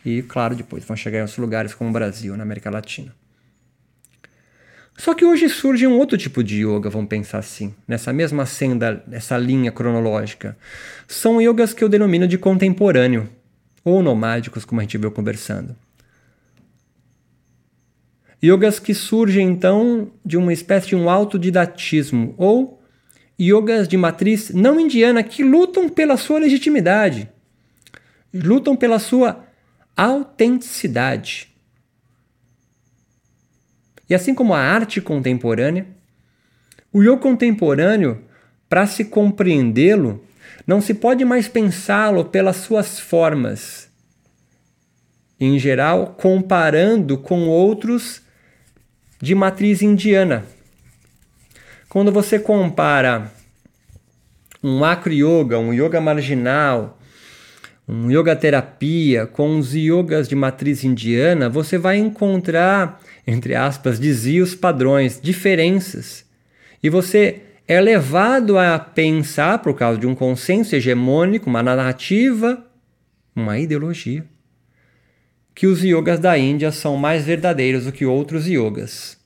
e 0.05 0.23
claro, 0.23 0.55
depois 0.55 0.85
vão 0.85 0.97
chegar 0.97 1.19
em 1.19 1.23
outros 1.23 1.39
lugares 1.39 1.75
como 1.75 1.91
o 1.91 1.93
Brasil, 1.93 2.37
na 2.37 2.43
América 2.43 2.71
Latina. 2.71 3.15
Só 4.97 5.13
que 5.13 5.25
hoje 5.25 5.49
surge 5.49 5.87
um 5.87 5.99
outro 5.99 6.17
tipo 6.17 6.45
de 6.45 6.65
yoga, 6.65 6.89
vamos 6.89 7.09
pensar 7.09 7.39
assim, 7.39 7.75
nessa 7.89 8.13
mesma 8.13 8.47
senda, 8.47 9.03
nessa 9.09 9.37
linha 9.37 9.73
cronológica. 9.73 10.57
São 11.09 11.41
yogas 11.41 11.75
que 11.75 11.83
eu 11.83 11.89
denomino 11.89 12.29
de 12.29 12.39
contemporâneo, 12.39 13.29
ou 13.83 14.03
nomádicos, 14.03 14.65
como 14.65 14.81
a 14.81 14.85
gente 14.85 14.99
viu 14.99 15.11
conversando. 15.11 15.75
Yogas 18.43 18.79
que 18.79 18.95
surgem 18.95 19.49
então 19.49 20.13
de 20.25 20.37
uma 20.37 20.53
espécie 20.53 20.89
de 20.89 20.97
um 20.97 21.09
autodidatismo 21.09 22.35
ou 22.37 22.84
yogas 23.41 23.89
de 23.89 23.97
matriz 23.97 24.51
não 24.51 24.79
indiana 24.79 25.23
que 25.23 25.43
lutam 25.43 25.89
pela 25.89 26.17
sua 26.17 26.39
legitimidade, 26.39 27.29
lutam 28.33 28.77
pela 28.77 28.99
sua 28.99 29.45
autenticidade. 29.97 31.49
E 34.09 34.15
assim 34.15 34.35
como 34.35 34.55
a 34.55 34.61
arte 34.61 35.01
contemporânea, 35.01 35.87
o 36.93 37.03
yoga 37.03 37.17
contemporâneo, 37.17 38.23
para 38.69 38.87
se 38.87 39.05
compreendê-lo, 39.05 40.25
não 40.67 40.81
se 40.81 40.95
pode 40.95 41.25
mais 41.25 41.49
pensá-lo 41.49 42.25
pelas 42.25 42.57
suas 42.57 42.99
formas, 42.99 43.89
em 45.39 45.59
geral, 45.59 46.15
comparando 46.19 47.19
com 47.19 47.49
outros 47.49 48.23
de 49.21 49.35
matriz 49.35 49.83
indiana. 49.83 50.45
Quando 51.95 52.11
você 52.11 52.41
compara 52.41 53.31
um 54.61 54.83
acro 54.83 55.13
yoga, 55.13 55.61
um 55.61 55.73
yoga 55.73 56.01
marginal, 56.01 56.99
um 57.87 58.11
yoga 58.11 58.35
terapia 58.35 59.29
com 59.29 59.57
os 59.61 59.73
yogas 59.77 60.29
de 60.29 60.35
matriz 60.35 60.83
indiana, 60.83 61.49
você 61.49 61.79
vai 61.79 61.99
encontrar, 61.99 63.01
entre 63.25 63.55
aspas, 63.55 64.01
desvios 64.01 64.57
padrões, 64.57 65.21
diferenças. 65.23 66.25
E 66.83 66.91
você 66.91 67.43
é 67.69 67.81
levado 67.81 68.59
a 68.59 68.77
pensar, 68.77 69.61
por 69.61 69.75
causa 69.77 69.97
de 69.97 70.07
um 70.09 70.17
consenso 70.17 70.75
hegemônico, 70.75 71.49
uma 71.49 71.63
narrativa, 71.63 72.67
uma 73.37 73.57
ideologia, 73.57 74.25
que 75.55 75.69
os 75.69 75.85
yogas 75.85 76.19
da 76.19 76.37
Índia 76.37 76.73
são 76.73 76.97
mais 76.97 77.25
verdadeiros 77.25 77.85
do 77.85 77.93
que 77.93 78.05
outros 78.05 78.49
yogas. 78.49 79.23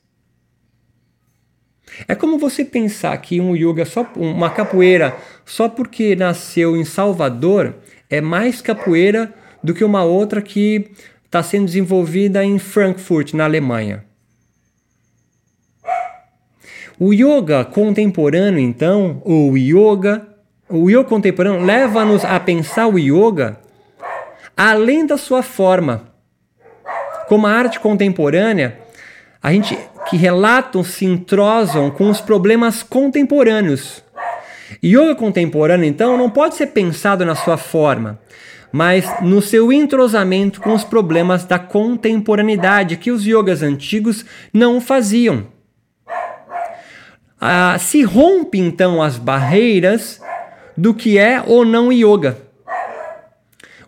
É 2.06 2.14
como 2.14 2.38
você 2.38 2.64
pensar 2.64 3.16
que 3.18 3.40
um 3.40 3.54
yoga 3.56 3.84
só 3.84 4.06
uma 4.16 4.50
capoeira 4.50 5.16
só 5.44 5.68
porque 5.68 6.14
nasceu 6.14 6.76
em 6.76 6.84
Salvador 6.84 7.74
é 8.10 8.20
mais 8.20 8.60
capoeira 8.60 9.34
do 9.62 9.74
que 9.74 9.84
uma 9.84 10.04
outra 10.04 10.40
que 10.40 10.90
está 11.24 11.42
sendo 11.42 11.66
desenvolvida 11.66 12.44
em 12.44 12.58
Frankfurt, 12.58 13.34
na 13.34 13.44
Alemanha. 13.44 14.04
O 16.98 17.12
yoga 17.12 17.64
contemporâneo, 17.64 18.58
então, 18.58 19.22
ou 19.24 19.56
yoga, 19.56 20.26
o 20.68 20.90
yoga 20.90 21.04
contemporâneo 21.04 21.64
leva-nos 21.64 22.24
a 22.24 22.40
pensar 22.40 22.88
o 22.88 22.98
yoga 22.98 23.58
além 24.56 25.06
da 25.06 25.16
sua 25.16 25.40
forma. 25.40 26.08
Como 27.28 27.46
a 27.46 27.52
arte 27.52 27.78
contemporânea, 27.78 28.80
a 29.40 29.52
gente 29.52 29.78
que 30.08 30.16
relatam 30.16 30.82
se 30.82 31.04
entrosam 31.04 31.90
com 31.90 32.08
os 32.08 32.20
problemas 32.20 32.82
contemporâneos. 32.82 34.02
Yoga 34.82 35.14
contemporâneo, 35.14 35.86
então, 35.86 36.16
não 36.16 36.30
pode 36.30 36.54
ser 36.54 36.68
pensado 36.68 37.24
na 37.24 37.34
sua 37.34 37.56
forma, 37.56 38.18
mas 38.72 39.06
no 39.22 39.40
seu 39.40 39.72
entrosamento 39.72 40.60
com 40.60 40.72
os 40.72 40.84
problemas 40.84 41.44
da 41.44 41.58
contemporaneidade 41.58 42.96
que 42.96 43.10
os 43.10 43.26
yogas 43.26 43.62
antigos 43.62 44.24
não 44.52 44.80
faziam. 44.80 45.46
Ah, 47.40 47.76
se 47.78 48.02
rompe 48.02 48.58
então 48.58 49.02
as 49.02 49.16
barreiras 49.16 50.20
do 50.76 50.92
que 50.92 51.18
é 51.18 51.42
ou 51.46 51.64
não 51.64 51.92
yoga. 51.92 52.36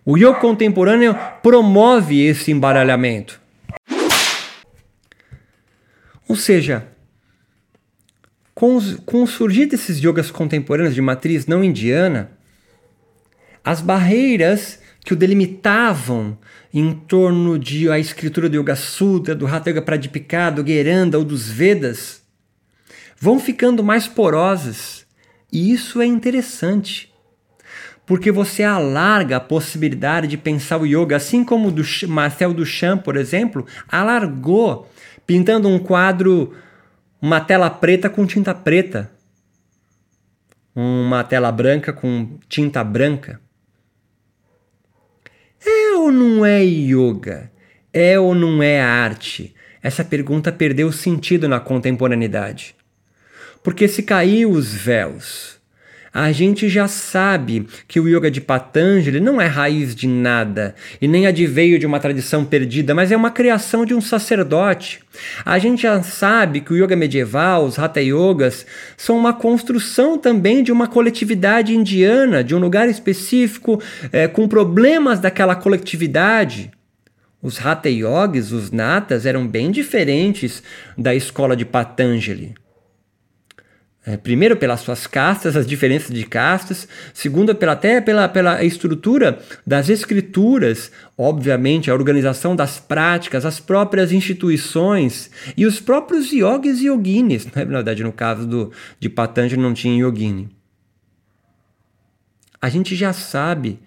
O 0.05 0.17
yoga 0.17 0.35
contemporâneo 0.35 1.15
promove 1.43 2.25
esse 2.25 2.51
embaralhamento. 2.51 3.40
Ou 6.31 6.35
seja, 6.37 6.87
com, 8.55 8.77
os, 8.77 8.95
com 9.05 9.21
o 9.21 9.27
surgir 9.27 9.65
desses 9.65 9.99
yogas 9.99 10.31
contemporâneos 10.31 10.95
de 10.95 11.01
matriz 11.01 11.45
não 11.45 11.61
indiana, 11.61 12.31
as 13.61 13.81
barreiras 13.81 14.79
que 15.03 15.11
o 15.11 15.15
delimitavam 15.17 16.37
em 16.73 16.93
torno 16.93 17.59
de 17.59 17.89
a 17.89 17.99
escritura 17.99 18.47
do 18.47 18.55
Yoga 18.55 18.77
Sutra, 18.77 19.35
do 19.35 19.45
Hatha 19.45 19.71
Yoga 19.71 19.81
Pradipika, 19.81 20.49
do 20.49 20.65
Geranda 20.65 21.17
ou 21.17 21.25
dos 21.25 21.49
Vedas, 21.49 22.21
vão 23.19 23.37
ficando 23.37 23.83
mais 23.83 24.07
porosas. 24.07 25.05
E 25.51 25.73
isso 25.73 26.01
é 26.01 26.05
interessante, 26.05 27.13
porque 28.05 28.31
você 28.31 28.63
alarga 28.63 29.35
a 29.35 29.41
possibilidade 29.41 30.27
de 30.27 30.37
pensar 30.37 30.77
o 30.77 30.85
yoga, 30.85 31.17
assim 31.17 31.43
como 31.43 31.67
o 31.67 32.07
Marcel 32.07 32.53
Duchamp, 32.53 33.03
por 33.03 33.17
exemplo, 33.17 33.65
alargou 33.89 34.89
pintando 35.25 35.67
um 35.67 35.79
quadro, 35.79 36.55
uma 37.21 37.39
tela 37.39 37.69
preta 37.69 38.09
com 38.09 38.25
tinta 38.25 38.53
preta, 38.53 39.11
uma 40.75 41.23
tela 41.23 41.51
branca 41.51 41.93
com 41.93 42.39
tinta 42.49 42.83
branca. 42.83 43.39
É 45.63 45.93
ou 45.95 46.11
não 46.11 46.43
é 46.45 46.63
yoga? 46.63 47.51
É 47.93 48.19
ou 48.19 48.33
não 48.33 48.63
é 48.63 48.81
arte? 48.81 49.53
Essa 49.83 50.03
pergunta 50.03 50.51
perdeu 50.51 50.91
sentido 50.91 51.47
na 51.47 51.59
contemporaneidade. 51.59 52.75
Porque 53.63 53.87
se 53.87 54.01
caiu 54.01 54.49
os 54.49 54.73
véus, 54.73 55.60
a 56.13 56.31
gente 56.33 56.67
já 56.67 56.89
sabe 56.89 57.67
que 57.87 57.99
o 57.99 58.07
yoga 58.07 58.29
de 58.29 58.41
Patanjali 58.41 59.21
não 59.21 59.39
é 59.39 59.45
raiz 59.45 59.95
de 59.95 60.07
nada 60.07 60.75
e 61.01 61.07
nem 61.07 61.25
adveio 61.25 61.79
de 61.79 61.85
uma 61.85 62.01
tradição 62.01 62.43
perdida, 62.43 62.93
mas 62.93 63.11
é 63.11 63.17
uma 63.17 63.31
criação 63.31 63.85
de 63.85 63.93
um 63.93 64.01
sacerdote. 64.01 64.99
A 65.45 65.57
gente 65.57 65.83
já 65.83 66.03
sabe 66.03 66.59
que 66.59 66.73
o 66.73 66.75
yoga 66.75 66.97
medieval, 66.97 67.63
os 67.63 67.79
Hatha 67.79 68.01
Yogas, 68.01 68.65
são 68.97 69.17
uma 69.17 69.33
construção 69.33 70.17
também 70.17 70.63
de 70.63 70.71
uma 70.71 70.87
coletividade 70.87 71.73
indiana, 71.73 72.43
de 72.43 72.53
um 72.53 72.59
lugar 72.59 72.89
específico, 72.89 73.81
é, 74.11 74.27
com 74.27 74.49
problemas 74.49 75.19
daquela 75.19 75.55
coletividade. 75.55 76.71
Os 77.41 77.65
Hatha 77.65 77.89
Yogis, 77.89 78.51
os 78.51 78.69
Natas, 78.69 79.25
eram 79.25 79.47
bem 79.47 79.71
diferentes 79.71 80.61
da 80.97 81.15
escola 81.15 81.55
de 81.55 81.65
Patanjali. 81.65 82.60
É, 84.03 84.17
primeiro 84.17 84.57
pelas 84.57 84.79
suas 84.79 85.05
castas, 85.05 85.55
as 85.55 85.67
diferenças 85.67 86.09
de 86.09 86.25
castas, 86.25 86.87
segundo 87.13 87.53
pela, 87.53 87.73
até 87.73 88.01
pela, 88.01 88.27
pela 88.27 88.63
estrutura 88.63 89.39
das 89.65 89.89
escrituras, 89.89 90.91
obviamente 91.15 91.91
a 91.91 91.93
organização 91.93 92.55
das 92.55 92.79
práticas, 92.79 93.45
as 93.45 93.59
próprias 93.59 94.11
instituições 94.11 95.29
e 95.55 95.67
os 95.67 95.79
próprios 95.79 96.31
yogis 96.31 96.81
e 96.81 96.87
yoginis. 96.87 97.45
Na 97.45 97.63
verdade, 97.63 98.03
no 98.03 98.11
caso 98.11 98.47
do, 98.47 98.71
de 98.99 99.07
Patanjali 99.07 99.61
não 99.61 99.73
tinha 99.73 100.03
yogini. 100.03 100.49
a 102.59 102.69
gente 102.69 102.95
já 102.95 103.13
sabe 103.13 103.79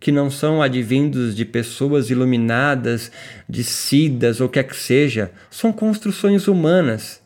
que 0.00 0.10
não 0.10 0.30
são 0.30 0.60
advindos 0.60 1.36
de 1.36 1.44
pessoas 1.44 2.10
iluminadas, 2.10 3.12
de 3.48 3.62
sidas 3.62 4.40
ou 4.40 4.48
quer 4.48 4.64
que 4.64 4.74
seja, 4.74 5.30
são 5.50 5.72
construções 5.72 6.48
humanas. 6.48 7.21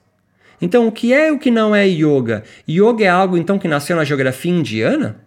Então, 0.61 0.87
o 0.87 0.93
que 0.93 1.13
é 1.13 1.29
e 1.29 1.31
o 1.31 1.39
que 1.39 1.51
não 1.51 1.75
é 1.75 1.87
yoga? 1.87 2.45
Yoga 2.69 3.05
é 3.05 3.09
algo 3.09 3.37
então 3.37 3.59
que 3.59 3.69
nasceu 3.69 3.97
na 3.97 4.05
geografia 4.05 4.51
indiana? 4.53 5.21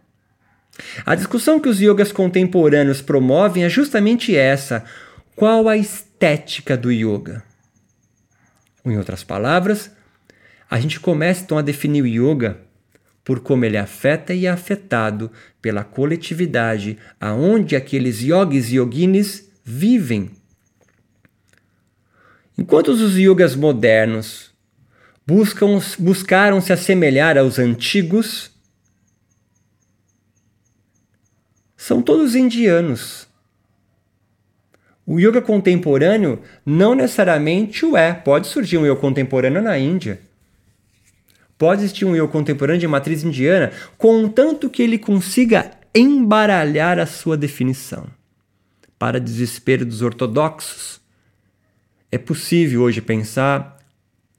A 1.05 1.15
discussão 1.15 1.59
que 1.59 1.69
os 1.69 1.79
yogas 1.79 2.11
contemporâneos 2.11 3.01
promovem 3.01 3.63
é 3.63 3.69
justamente 3.69 4.35
essa: 4.35 4.83
qual 5.35 5.67
a 5.67 5.77
estética 5.77 6.75
do 6.75 6.91
yoga? 6.91 7.43
Em 8.85 8.97
outras 8.97 9.23
palavras, 9.23 9.91
a 10.69 10.79
gente 10.79 10.99
começa 10.99 11.43
então 11.43 11.57
a 11.57 11.61
definir 11.61 12.01
o 12.01 12.07
yoga 12.07 12.57
por 13.23 13.41
como 13.41 13.65
ele 13.65 13.77
afeta 13.77 14.33
e 14.33 14.45
é 14.47 14.49
afetado 14.49 15.31
pela 15.61 15.83
coletividade 15.83 16.97
aonde 17.19 17.75
aqueles 17.75 18.21
yogis 18.21 18.71
e 18.71 18.77
yoginis 18.77 19.51
vivem. 19.63 20.31
Enquanto 22.57 22.87
os 22.89 23.17
yogas 23.17 23.55
modernos 23.55 24.48
buscam, 25.29 25.79
buscaram 25.99 26.59
se 26.59 26.73
assemelhar 26.73 27.37
aos 27.37 27.59
antigos, 27.59 28.49
são 31.77 32.01
todos 32.01 32.33
indianos. 32.33 33.27
O 35.05 35.19
yoga 35.19 35.39
contemporâneo 35.39 36.41
não 36.65 36.95
necessariamente 36.95 37.85
o 37.85 37.95
é. 37.95 38.11
Pode 38.11 38.47
surgir 38.47 38.79
um 38.79 38.85
yoga 38.85 38.99
contemporâneo 38.99 39.61
na 39.61 39.77
Índia. 39.77 40.19
Pode 41.59 41.81
existir 41.81 42.05
um 42.05 42.15
eu 42.15 42.27
contemporâneo 42.27 42.79
de 42.79 42.87
matriz 42.87 43.23
indiana, 43.23 43.71
contanto 43.97 44.69
que 44.69 44.81
ele 44.81 44.97
consiga 44.97 45.71
embaralhar 45.93 46.97
a 46.97 47.05
sua 47.05 47.35
definição. 47.37 48.07
Para 48.97 49.19
desespero 49.19 49.85
dos 49.85 50.01
ortodoxos, 50.01 51.01
é 52.11 52.17
possível 52.17 52.81
hoje 52.81 53.01
pensar 53.01 53.78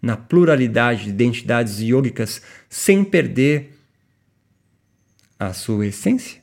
na 0.00 0.16
pluralidade 0.16 1.04
de 1.04 1.10
identidades 1.10 1.80
yogicas 1.80 2.42
sem 2.68 3.04
perder 3.04 3.76
a 5.38 5.52
sua 5.52 5.86
essência? 5.86 6.40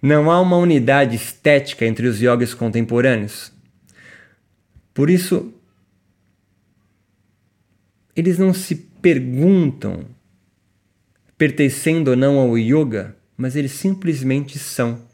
Não 0.00 0.30
há 0.30 0.40
uma 0.40 0.56
unidade 0.56 1.16
estética 1.16 1.84
entre 1.84 2.06
os 2.06 2.20
yogis 2.20 2.54
contemporâneos. 2.54 3.52
Por 4.94 5.10
isso, 5.10 5.52
eles 8.14 8.38
não 8.38 8.54
se 8.54 8.74
perguntam 8.74 10.06
pertencendo 11.36 12.08
ou 12.08 12.16
não 12.16 12.38
ao 12.38 12.58
yoga, 12.58 13.16
mas 13.36 13.54
eles 13.54 13.72
simplesmente 13.72 14.58
são. 14.58 15.07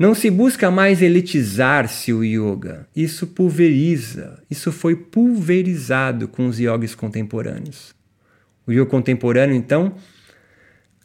Não 0.00 0.14
se 0.14 0.30
busca 0.30 0.70
mais 0.70 1.02
elitizar-se 1.02 2.10
o 2.10 2.24
yoga. 2.24 2.88
Isso 2.96 3.26
pulveriza. 3.26 4.42
Isso 4.50 4.72
foi 4.72 4.96
pulverizado 4.96 6.26
com 6.26 6.46
os 6.46 6.58
yogis 6.58 6.94
contemporâneos. 6.94 7.94
O 8.66 8.72
yoga 8.72 8.86
contemporâneo, 8.86 9.54
então, 9.54 9.94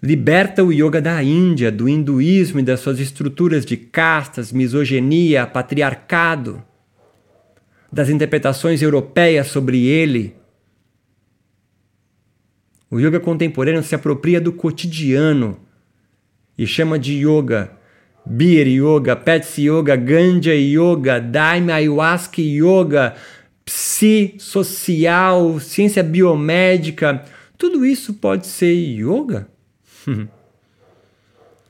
liberta 0.01 0.63
o 0.63 0.71
yoga 0.71 1.01
da 1.01 1.21
Índia, 1.21 1.69
do 1.69 1.89
hinduísmo 1.89 2.61
e 2.61 2.63
das 2.63 2.79
suas 2.79 2.99
estruturas 2.99 3.65
de 3.65 3.75
castas, 3.75 4.53
misoginia, 4.53 5.45
patriarcado, 5.45 6.63
das 7.91 8.07
interpretações 8.07 8.81
europeias 8.81 9.47
sobre 9.47 9.85
ele 9.85 10.35
o 12.95 12.99
yoga 12.99 13.19
contemporâneo 13.19 13.83
se 13.83 13.93
apropria 13.93 14.39
do 14.39 14.53
cotidiano 14.53 15.59
e 16.57 16.65
chama 16.65 16.97
de 16.97 17.13
yoga 17.27 17.71
Beer 18.25 18.67
Yoga, 18.67 19.15
Pets 19.15 19.57
Yoga, 19.57 19.95
Ganja 19.95 20.53
Yoga, 20.53 21.19
Daime 21.19 21.71
Ayahuasca 21.71 22.41
Yoga, 22.41 23.15
Psi 23.63 24.35
social, 24.39 25.59
ciência 25.59 26.03
biomédica. 26.03 27.23
Tudo 27.57 27.85
isso 27.85 28.13
pode 28.13 28.47
ser 28.47 28.73
yoga? 28.73 29.47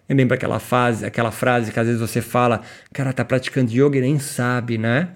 Eu 0.07 0.15
lembro 0.15 0.35
aquela 0.35 0.59
fase, 0.59 1.03
aquela 1.03 1.31
frase 1.31 1.71
que 1.71 1.79
às 1.79 1.87
vezes 1.87 1.99
você 1.99 2.21
fala, 2.21 2.61
cara, 2.93 3.11
tá 3.11 3.25
praticando 3.25 3.71
yoga 3.71 3.97
e 3.97 4.01
nem 4.01 4.19
sabe, 4.19 4.77
né? 4.77 5.09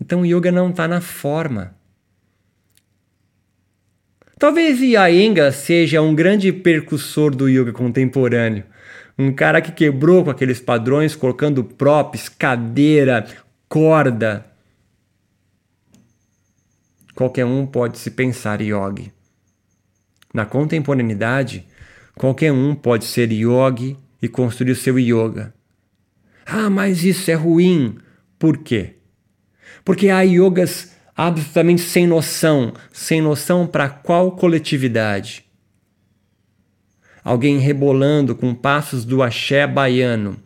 Então 0.00 0.20
o 0.20 0.26
yoga 0.26 0.52
não 0.52 0.70
está 0.70 0.86
na 0.86 1.00
forma. 1.00 1.74
Talvez 4.38 4.80
Iyengar 4.80 5.52
seja 5.52 6.00
um 6.00 6.14
grande 6.14 6.52
percussor 6.52 7.34
do 7.34 7.48
yoga 7.48 7.72
contemporâneo. 7.72 8.64
Um 9.18 9.32
cara 9.32 9.62
que 9.62 9.72
quebrou 9.72 10.24
com 10.24 10.30
aqueles 10.30 10.60
padrões, 10.60 11.16
colocando 11.16 11.64
props, 11.64 12.28
cadeira, 12.28 13.26
corda. 13.68 14.46
Qualquer 17.14 17.46
um 17.46 17.64
pode 17.66 17.98
se 17.98 18.10
pensar 18.10 18.60
yogi. 18.60 19.10
Na 20.34 20.44
contemporaneidade, 20.44 21.66
qualquer 22.14 22.52
um 22.52 22.74
pode 22.74 23.06
ser 23.06 23.32
yogi 23.32 23.96
e 24.20 24.28
construir 24.28 24.72
o 24.72 24.76
seu 24.76 24.98
yoga. 24.98 25.54
Ah, 26.44 26.68
mas 26.68 27.02
isso 27.02 27.30
é 27.30 27.34
ruim. 27.34 27.96
Por 28.38 28.58
quê? 28.58 28.96
Porque 29.82 30.10
há 30.10 30.20
yogas 30.20 30.94
absolutamente 31.16 31.80
sem 31.80 32.06
noção, 32.06 32.74
sem 32.92 33.22
noção 33.22 33.66
para 33.66 33.88
qual 33.88 34.32
coletividade. 34.32 35.45
Alguém 37.26 37.58
rebolando 37.58 38.36
com 38.36 38.54
passos 38.54 39.04
do 39.04 39.20
axé 39.20 39.66
baiano 39.66 40.36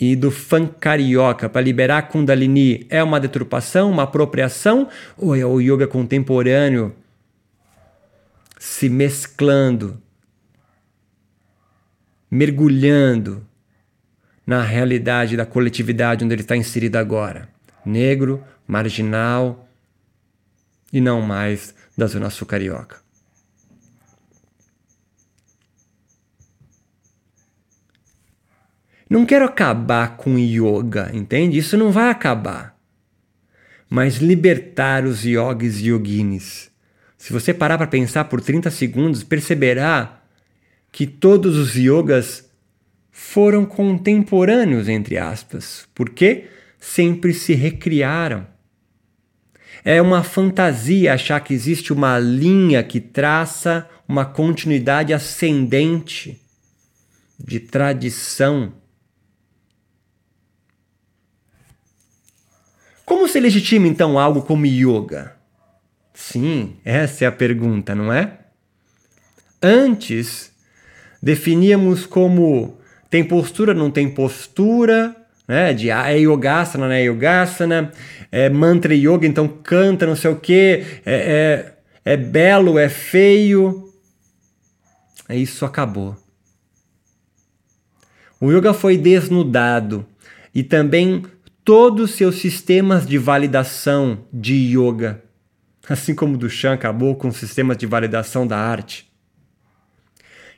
e 0.00 0.14
do 0.14 0.30
funk 0.30 0.74
carioca 0.78 1.48
para 1.48 1.60
liberar 1.60 2.02
Kundalini 2.02 2.86
é 2.88 3.02
uma 3.02 3.18
deturpação, 3.18 3.90
uma 3.90 4.04
apropriação 4.04 4.88
ou 5.18 5.34
é 5.34 5.44
o 5.44 5.60
yoga 5.60 5.88
contemporâneo 5.88 6.94
se 8.56 8.88
mesclando, 8.88 10.00
mergulhando 12.30 13.44
na 14.46 14.62
realidade 14.62 15.36
da 15.36 15.44
coletividade 15.44 16.24
onde 16.24 16.36
ele 16.36 16.42
está 16.42 16.56
inserido 16.56 16.98
agora? 16.98 17.48
Negro, 17.84 18.44
marginal, 18.64 19.68
e 20.92 21.00
não 21.00 21.20
mais 21.20 21.74
da 21.98 22.06
Zona 22.06 22.30
Sul 22.30 22.46
Carioca. 22.46 23.01
Não 29.12 29.26
quero 29.26 29.44
acabar 29.44 30.16
com 30.16 30.38
yoga, 30.38 31.10
entende? 31.12 31.58
Isso 31.58 31.76
não 31.76 31.92
vai 31.92 32.08
acabar. 32.08 32.74
Mas 33.86 34.16
libertar 34.16 35.04
os 35.04 35.22
yogis 35.22 35.80
e 35.80 35.88
yoginis. 35.88 36.70
Se 37.18 37.30
você 37.30 37.52
parar 37.52 37.76
para 37.76 37.86
pensar 37.86 38.24
por 38.24 38.40
30 38.40 38.70
segundos, 38.70 39.22
perceberá 39.22 40.22
que 40.90 41.06
todos 41.06 41.58
os 41.58 41.74
yogas 41.74 42.50
foram 43.10 43.66
contemporâneos, 43.66 44.88
entre 44.88 45.18
aspas, 45.18 45.86
porque 45.94 46.46
sempre 46.80 47.34
se 47.34 47.52
recriaram. 47.52 48.46
É 49.84 50.00
uma 50.00 50.24
fantasia 50.24 51.12
achar 51.12 51.38
que 51.40 51.52
existe 51.52 51.92
uma 51.92 52.18
linha 52.18 52.82
que 52.82 52.98
traça 52.98 53.86
uma 54.08 54.24
continuidade 54.24 55.12
ascendente 55.12 56.40
de 57.38 57.60
tradição. 57.60 58.80
Como 63.12 63.28
se 63.28 63.38
legitima 63.38 63.86
então 63.86 64.18
algo 64.18 64.40
como 64.40 64.64
yoga? 64.64 65.36
Sim, 66.14 66.76
essa 66.82 67.26
é 67.26 67.28
a 67.28 67.30
pergunta, 67.30 67.94
não 67.94 68.10
é? 68.10 68.38
Antes, 69.62 70.50
definíamos 71.22 72.06
como 72.06 72.78
tem 73.10 73.22
postura, 73.22 73.74
não 73.74 73.90
tem 73.90 74.08
postura, 74.08 75.14
né? 75.46 75.74
De 75.74 75.90
é 75.90 76.18
yogasana, 76.20 76.86
não 76.86 76.94
é 76.94 77.02
yogasana, 77.02 77.92
é 78.32 78.48
mantra 78.48 78.94
yoga, 78.94 79.26
então 79.26 79.46
canta, 79.46 80.06
não 80.06 80.16
sei 80.16 80.30
o 80.30 80.36
que, 80.36 80.82
é, 81.04 81.74
é, 82.06 82.12
é 82.14 82.16
belo, 82.16 82.78
é 82.78 82.88
feio. 82.88 83.92
É 85.28 85.36
isso 85.36 85.66
acabou. 85.66 86.16
O 88.40 88.50
yoga 88.50 88.72
foi 88.72 88.96
desnudado 88.96 90.06
e 90.54 90.62
também 90.62 91.22
todos 91.64 92.10
os 92.10 92.16
seus 92.16 92.36
sistemas 92.36 93.06
de 93.06 93.18
validação 93.18 94.26
de 94.32 94.54
yoga, 94.54 95.22
assim 95.88 96.14
como 96.14 96.36
do 96.36 96.50
Chan 96.50 96.72
acabou 96.72 97.14
com 97.16 97.28
os 97.28 97.36
sistemas 97.36 97.76
de 97.76 97.86
validação 97.86 98.46
da 98.46 98.58
arte. 98.58 99.10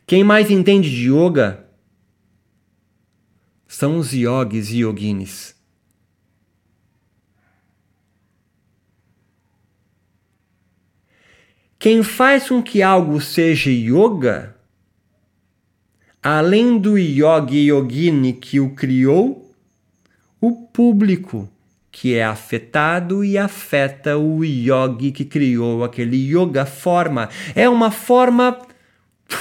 Quem 0.06 0.22
mais 0.22 0.50
entende 0.50 0.90
de 0.90 1.10
yoga 1.10 1.64
são 3.66 3.98
os 3.98 4.12
yogis 4.12 4.70
e 4.70 4.80
yoginis. 4.80 5.54
Quem 11.78 12.02
faz 12.02 12.48
com 12.48 12.62
que 12.62 12.82
algo 12.82 13.20
seja 13.20 13.70
yoga 13.70 14.54
além 16.24 16.78
do 16.78 16.96
yogi 16.96 17.66
yogini 17.66 18.32
que 18.32 18.58
o 18.58 18.70
criou, 18.70 19.43
o 20.46 20.52
público 20.52 21.48
que 21.90 22.14
é 22.14 22.24
afetado 22.24 23.24
e 23.24 23.38
afeta 23.38 24.18
o 24.18 24.44
yogi 24.44 25.12
que 25.12 25.24
criou 25.24 25.84
aquele 25.84 26.16
yoga 26.16 26.66
forma. 26.66 27.28
É 27.54 27.68
uma 27.68 27.90
forma 27.90 28.58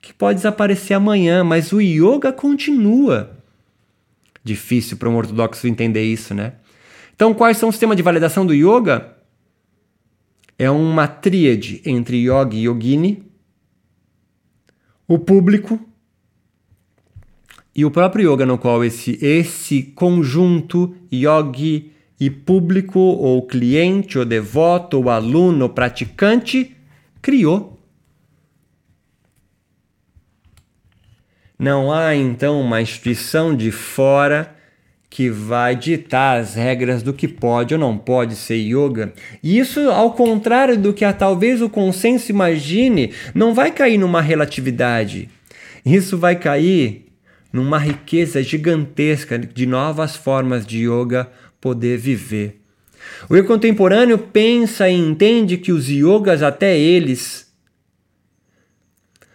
que 0.00 0.14
pode 0.14 0.36
desaparecer 0.36 0.96
amanhã, 0.96 1.42
mas 1.42 1.72
o 1.72 1.80
yoga 1.80 2.32
continua. 2.32 3.36
Difícil 4.44 4.96
para 4.96 5.08
um 5.08 5.16
ortodoxo 5.16 5.66
entender 5.66 6.04
isso, 6.04 6.32
né? 6.32 6.52
Então, 7.14 7.34
quais 7.34 7.56
são 7.56 7.68
os 7.68 7.74
sistemas 7.74 7.96
de 7.96 8.04
validação 8.04 8.46
do 8.46 8.54
yoga? 8.54 9.16
É 10.56 10.70
uma 10.70 11.08
tríade 11.08 11.82
entre 11.84 12.18
yogi 12.18 12.58
e 12.58 12.62
yogini, 12.64 13.24
o 15.08 15.18
público 15.18 15.87
e 17.74 17.84
o 17.84 17.90
próprio 17.90 18.32
yoga 18.32 18.44
no 18.44 18.58
qual 18.58 18.84
esse, 18.84 19.18
esse 19.24 19.82
conjunto 19.82 20.94
yogi 21.12 21.92
e 22.20 22.28
público, 22.28 22.98
ou 22.98 23.46
cliente, 23.46 24.18
ou 24.18 24.24
devoto, 24.24 24.98
ou 24.98 25.08
aluno, 25.08 25.64
ou 25.64 25.68
praticante, 25.68 26.76
criou. 27.22 27.78
Não 31.58 31.92
há 31.92 32.14
então 32.14 32.60
uma 32.60 32.80
instituição 32.80 33.54
de 33.54 33.70
fora 33.70 34.56
que 35.10 35.30
vai 35.30 35.74
ditar 35.74 36.38
as 36.38 36.54
regras 36.54 37.02
do 37.02 37.12
que 37.12 37.26
pode 37.26 37.74
ou 37.74 37.80
não 37.80 37.96
pode 37.96 38.36
ser 38.36 38.56
yoga. 38.56 39.12
E 39.42 39.58
isso, 39.58 39.90
ao 39.90 40.12
contrário 40.12 40.76
do 40.76 40.92
que 40.92 41.04
a, 41.04 41.12
talvez 41.12 41.62
o 41.62 41.68
consenso 41.68 42.30
imagine, 42.30 43.12
não 43.34 43.54
vai 43.54 43.72
cair 43.72 43.98
numa 43.98 44.20
relatividade. 44.20 45.28
Isso 45.84 46.18
vai 46.18 46.36
cair 46.36 47.07
numa 47.52 47.78
riqueza 47.78 48.42
gigantesca 48.42 49.38
de 49.38 49.66
novas 49.66 50.16
formas 50.16 50.66
de 50.66 50.88
yoga 50.88 51.30
poder 51.60 51.96
viver. 51.96 52.60
O 53.28 53.36
yoga 53.36 53.48
contemporâneo 53.48 54.18
pensa 54.18 54.88
e 54.88 54.94
entende 54.94 55.56
que 55.56 55.72
os 55.72 55.88
yogas, 55.88 56.42
até 56.42 56.78
eles, 56.78 57.50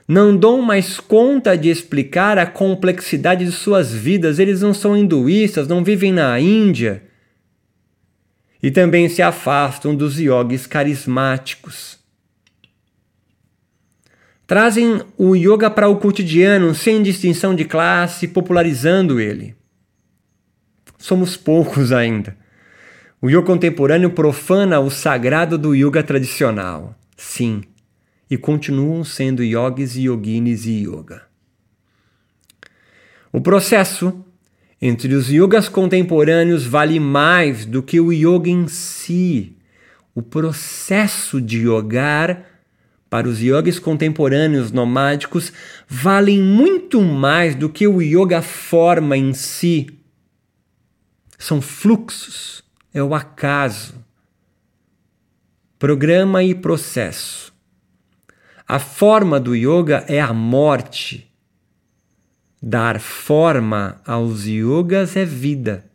não 0.07 0.35
dão 0.35 0.61
mais 0.61 0.99
conta 0.99 1.57
de 1.57 1.69
explicar 1.69 2.37
a 2.37 2.45
complexidade 2.45 3.45
de 3.45 3.51
suas 3.51 3.93
vidas. 3.93 4.37
Eles 4.37 4.61
não 4.61 4.73
são 4.73 4.95
hinduístas, 4.95 5.67
não 5.67 5.83
vivem 5.83 6.13
na 6.13 6.39
Índia. 6.39 7.03
E 8.61 8.69
também 8.69 9.09
se 9.09 9.21
afastam 9.21 9.95
dos 9.95 10.19
yogis 10.19 10.67
carismáticos 10.67 12.02
trazem 14.45 15.01
o 15.17 15.35
yoga 15.35 15.69
para 15.69 15.87
o 15.87 15.97
cotidiano 15.97 16.73
sem 16.75 17.01
distinção 17.01 17.55
de 17.55 17.65
classe, 17.65 18.27
popularizando 18.27 19.19
ele. 19.19 19.55
Somos 20.97 21.35
poucos 21.35 21.91
ainda. 21.91 22.37
O 23.21 23.29
yoga 23.29 23.43
contemporâneo 23.43 24.09
profana 24.09 24.79
o 24.79 24.89
sagrado 24.89 25.57
do 25.57 25.73
yoga 25.73 26.03
tradicional. 26.03 26.95
Sim, 27.15 27.61
e 28.29 28.37
continuam 28.37 29.03
sendo 29.03 29.43
yogis 29.43 29.95
yoginis 29.95 30.65
e 30.65 30.83
yoga. 30.83 31.23
O 33.31 33.41
processo 33.41 34.25
entre 34.81 35.13
os 35.15 35.29
yogas 35.29 35.69
contemporâneos 35.69 36.65
vale 36.65 36.99
mais 36.99 37.65
do 37.65 37.81
que 37.81 37.99
o 37.99 38.11
yoga 38.11 38.49
em 38.49 38.67
si. 38.67 39.55
O 40.13 40.21
processo 40.21 41.41
de 41.41 41.59
yogar 41.67 42.52
para 43.13 43.29
os 43.29 43.39
yogis 43.39 43.77
contemporâneos 43.77 44.71
nomádicos 44.71 45.53
valem 45.87 46.41
muito 46.41 46.99
mais 46.99 47.53
do 47.53 47.69
que 47.69 47.85
o 47.85 48.01
yoga 48.01 48.41
forma 48.41 49.15
em 49.15 49.35
si. 49.35 49.99
São 51.37 51.61
fluxos, 51.61 52.63
é 52.91 53.03
o 53.03 53.13
acaso. 53.13 54.03
Programa 55.77 56.41
e 56.43 56.55
processo. 56.55 57.53
A 58.67 58.79
forma 58.79 59.39
do 59.39 59.55
yoga 59.55 60.03
é 60.07 60.19
a 60.19 60.33
morte. 60.33 61.31
Dar 62.59 62.99
forma 62.99 64.01
aos 64.07 64.47
yogas 64.47 65.15
é 65.15 65.23
vida. 65.23 65.85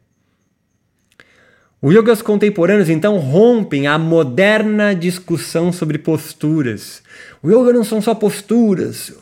Os 1.81 1.95
yogas 1.95 2.21
contemporâneos 2.21 2.89
então 2.89 3.19
rompem 3.19 3.87
a 3.87 3.97
moderna 3.97 4.97
discussão 4.97 5.71
sobre 5.73 5.97
posturas. 5.97 7.01
O 7.41 7.49
yoga 7.49 7.73
não 7.73 7.85
são 7.85 8.03
só 8.03 8.17
posturas. 8.17 9.13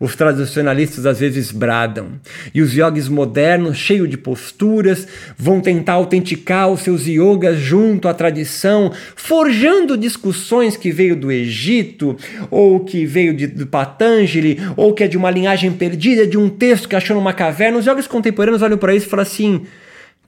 Os 0.00 0.16
tradicionalistas 0.16 1.04
às 1.04 1.18
vezes 1.18 1.50
bradam, 1.50 2.12
e 2.54 2.62
os 2.62 2.72
yogis 2.72 3.08
modernos, 3.08 3.76
cheios 3.76 4.08
de 4.08 4.16
posturas, 4.16 5.08
vão 5.36 5.60
tentar 5.60 5.94
autenticar 5.94 6.70
os 6.70 6.82
seus 6.82 7.04
yogas 7.08 7.58
junto 7.58 8.06
à 8.06 8.14
tradição, 8.14 8.92
forjando 9.16 9.96
discussões 9.96 10.76
que 10.76 10.92
veio 10.92 11.16
do 11.16 11.32
Egito, 11.32 12.16
ou 12.48 12.84
que 12.84 13.04
veio 13.04 13.34
de, 13.34 13.48
do 13.48 13.66
Patanjali, 13.66 14.58
ou 14.76 14.94
que 14.94 15.02
é 15.02 15.08
de 15.08 15.16
uma 15.16 15.32
linhagem 15.32 15.72
perdida, 15.72 16.28
de 16.28 16.38
um 16.38 16.48
texto 16.48 16.88
que 16.88 16.94
achou 16.94 17.16
numa 17.16 17.32
caverna. 17.32 17.78
Os 17.78 17.84
yogis 17.84 18.06
contemporâneos 18.06 18.62
olham 18.62 18.78
para 18.78 18.94
isso 18.94 19.08
e 19.08 19.10
falam 19.10 19.24
assim: 19.24 19.66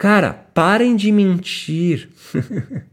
Cara, 0.00 0.32
parem 0.32 0.96
de 0.96 1.12
mentir. 1.12 2.08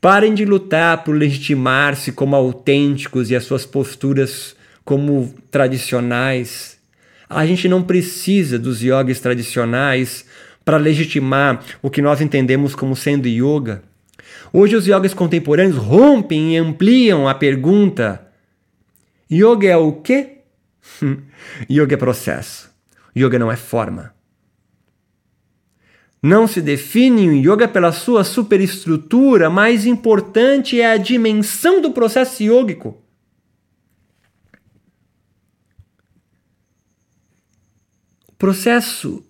parem 0.00 0.32
de 0.32 0.46
lutar 0.46 1.04
por 1.04 1.14
legitimar-se 1.14 2.12
como 2.12 2.34
autênticos 2.34 3.30
e 3.30 3.36
as 3.36 3.44
suas 3.44 3.66
posturas 3.66 4.56
como 4.86 5.34
tradicionais. 5.50 6.78
A 7.28 7.44
gente 7.44 7.68
não 7.68 7.82
precisa 7.82 8.58
dos 8.58 8.82
yogis 8.82 9.20
tradicionais 9.20 10.24
para 10.64 10.78
legitimar 10.78 11.62
o 11.82 11.90
que 11.90 12.00
nós 12.00 12.22
entendemos 12.22 12.74
como 12.74 12.96
sendo 12.96 13.28
yoga. 13.28 13.82
Hoje 14.54 14.76
os 14.76 14.86
yogis 14.86 15.12
contemporâneos 15.12 15.76
rompem 15.76 16.54
e 16.54 16.56
ampliam 16.56 17.28
a 17.28 17.34
pergunta: 17.34 18.26
yoga 19.30 19.68
é 19.68 19.76
o 19.76 19.92
quê? 19.92 20.38
yoga 21.70 21.92
é 21.92 21.98
processo. 21.98 22.70
Yoga 23.14 23.38
não 23.38 23.52
é 23.52 23.56
forma. 23.56 24.18
Não 26.22 26.46
se 26.46 26.60
define 26.60 27.28
o 27.28 27.32
yoga 27.32 27.66
pela 27.66 27.92
sua 27.92 28.24
superestrutura, 28.24 29.48
mais 29.48 29.86
importante 29.86 30.78
é 30.78 30.92
a 30.92 30.98
dimensão 30.98 31.80
do 31.80 31.92
processo 31.92 32.42
yógico. 32.42 33.02
O 38.28 38.32
processo 38.36 39.26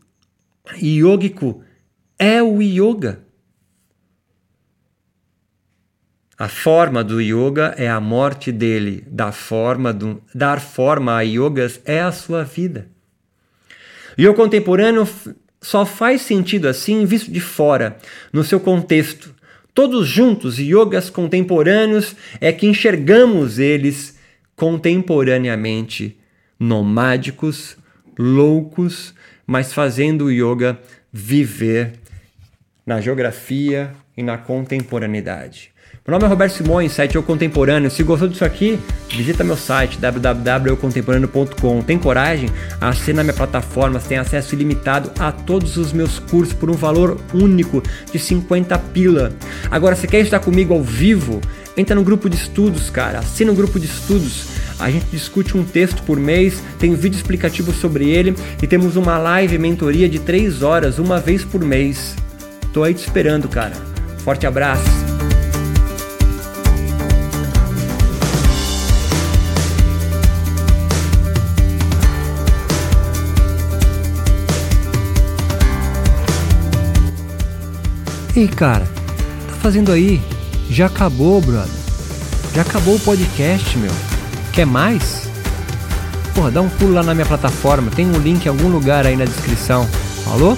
yógico 0.82 1.62
é 2.18 2.42
o 2.42 2.60
yoga. 2.60 3.24
A 6.36 6.48
forma 6.48 7.04
do 7.04 7.20
yoga 7.20 7.74
é 7.76 7.88
a 7.88 8.00
morte 8.00 8.50
dele, 8.50 9.04
da 9.06 9.30
forma 9.30 9.92
do, 9.92 10.22
dar 10.34 10.60
forma 10.60 11.14
a 11.14 11.20
yogas 11.20 11.80
é 11.84 12.00
a 12.00 12.10
sua 12.10 12.44
vida. 12.44 12.90
O 14.18 14.34
contemporâneo 14.34 15.06
só 15.60 15.84
faz 15.84 16.22
sentido 16.22 16.68
assim 16.68 17.04
visto 17.04 17.30
de 17.30 17.40
fora, 17.40 17.96
no 18.32 18.42
seu 18.42 18.58
contexto. 18.58 19.34
Todos 19.74 20.08
juntos, 20.08 20.58
yogas 20.58 21.10
contemporâneos, 21.10 22.16
é 22.40 22.52
que 22.52 22.66
enxergamos 22.66 23.58
eles 23.58 24.18
contemporaneamente 24.56 26.18
nomádicos, 26.58 27.76
loucos, 28.18 29.14
mas 29.46 29.72
fazendo 29.72 30.26
o 30.26 30.30
yoga 30.30 30.78
viver 31.12 31.92
na 32.84 33.00
geografia 33.00 33.92
e 34.16 34.22
na 34.22 34.36
contemporaneidade. 34.36 35.69
Meu 36.10 36.18
nome 36.18 36.26
é 36.26 36.28
Roberto 36.28 36.54
Simões, 36.54 36.90
site 36.90 37.14
Eu 37.14 37.22
Contemporâneo. 37.22 37.88
Se 37.88 38.02
gostou 38.02 38.26
disso 38.26 38.44
aqui, 38.44 38.80
visita 39.10 39.44
meu 39.44 39.56
site 39.56 39.96
www.eucontemporâneo.com. 39.96 41.82
Tem 41.82 41.96
coragem? 42.00 42.50
Assina 42.80 43.22
minha 43.22 43.32
plataforma, 43.32 44.00
tem 44.00 44.18
acesso 44.18 44.56
ilimitado 44.56 45.12
a 45.20 45.30
todos 45.30 45.76
os 45.76 45.92
meus 45.92 46.18
cursos 46.18 46.52
por 46.52 46.68
um 46.68 46.72
valor 46.72 47.16
único 47.32 47.80
de 48.10 48.18
50 48.18 48.76
pila. 48.92 49.32
Agora, 49.70 49.94
se 49.94 50.08
quer 50.08 50.18
estar 50.18 50.40
comigo 50.40 50.74
ao 50.74 50.82
vivo, 50.82 51.40
entra 51.76 51.94
no 51.94 52.02
grupo 52.02 52.28
de 52.28 52.34
estudos, 52.34 52.90
cara. 52.90 53.20
Assina 53.20 53.52
o 53.52 53.54
um 53.54 53.56
grupo 53.56 53.78
de 53.78 53.86
estudos. 53.86 54.46
A 54.80 54.90
gente 54.90 55.06
discute 55.12 55.56
um 55.56 55.62
texto 55.62 56.02
por 56.02 56.18
mês, 56.18 56.60
tem 56.80 56.92
vídeo 56.92 57.18
explicativo 57.18 57.72
sobre 57.72 58.10
ele 58.10 58.34
e 58.60 58.66
temos 58.66 58.96
uma 58.96 59.16
live 59.16 59.58
mentoria 59.58 60.08
de 60.08 60.18
3 60.18 60.60
horas, 60.64 60.98
uma 60.98 61.20
vez 61.20 61.44
por 61.44 61.64
mês. 61.64 62.16
Tô 62.72 62.82
aí 62.82 62.94
te 62.94 63.04
esperando, 63.04 63.48
cara. 63.48 63.76
Forte 64.24 64.44
abraço. 64.44 64.99
Ei, 78.40 78.48
cara, 78.48 78.86
tá 79.46 79.54
fazendo 79.60 79.92
aí? 79.92 80.18
Já 80.70 80.86
acabou, 80.86 81.42
brother. 81.42 81.68
Já 82.54 82.62
acabou 82.62 82.94
o 82.94 83.00
podcast, 83.00 83.76
meu. 83.76 83.92
Quer 84.50 84.64
mais? 84.64 85.28
porra, 86.34 86.50
dá 86.50 86.62
um 86.62 86.68
pulo 86.70 86.94
lá 86.94 87.02
na 87.02 87.12
minha 87.12 87.26
plataforma. 87.26 87.90
Tem 87.90 88.06
um 88.06 88.18
link 88.18 88.46
em 88.46 88.48
algum 88.48 88.68
lugar 88.68 89.04
aí 89.04 89.14
na 89.14 89.26
descrição. 89.26 89.86
Falou? 90.24 90.56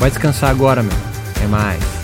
Vai 0.00 0.10
descansar 0.10 0.50
agora, 0.50 0.82
meu. 0.82 0.92
Até 1.36 1.46
mais. 1.46 2.03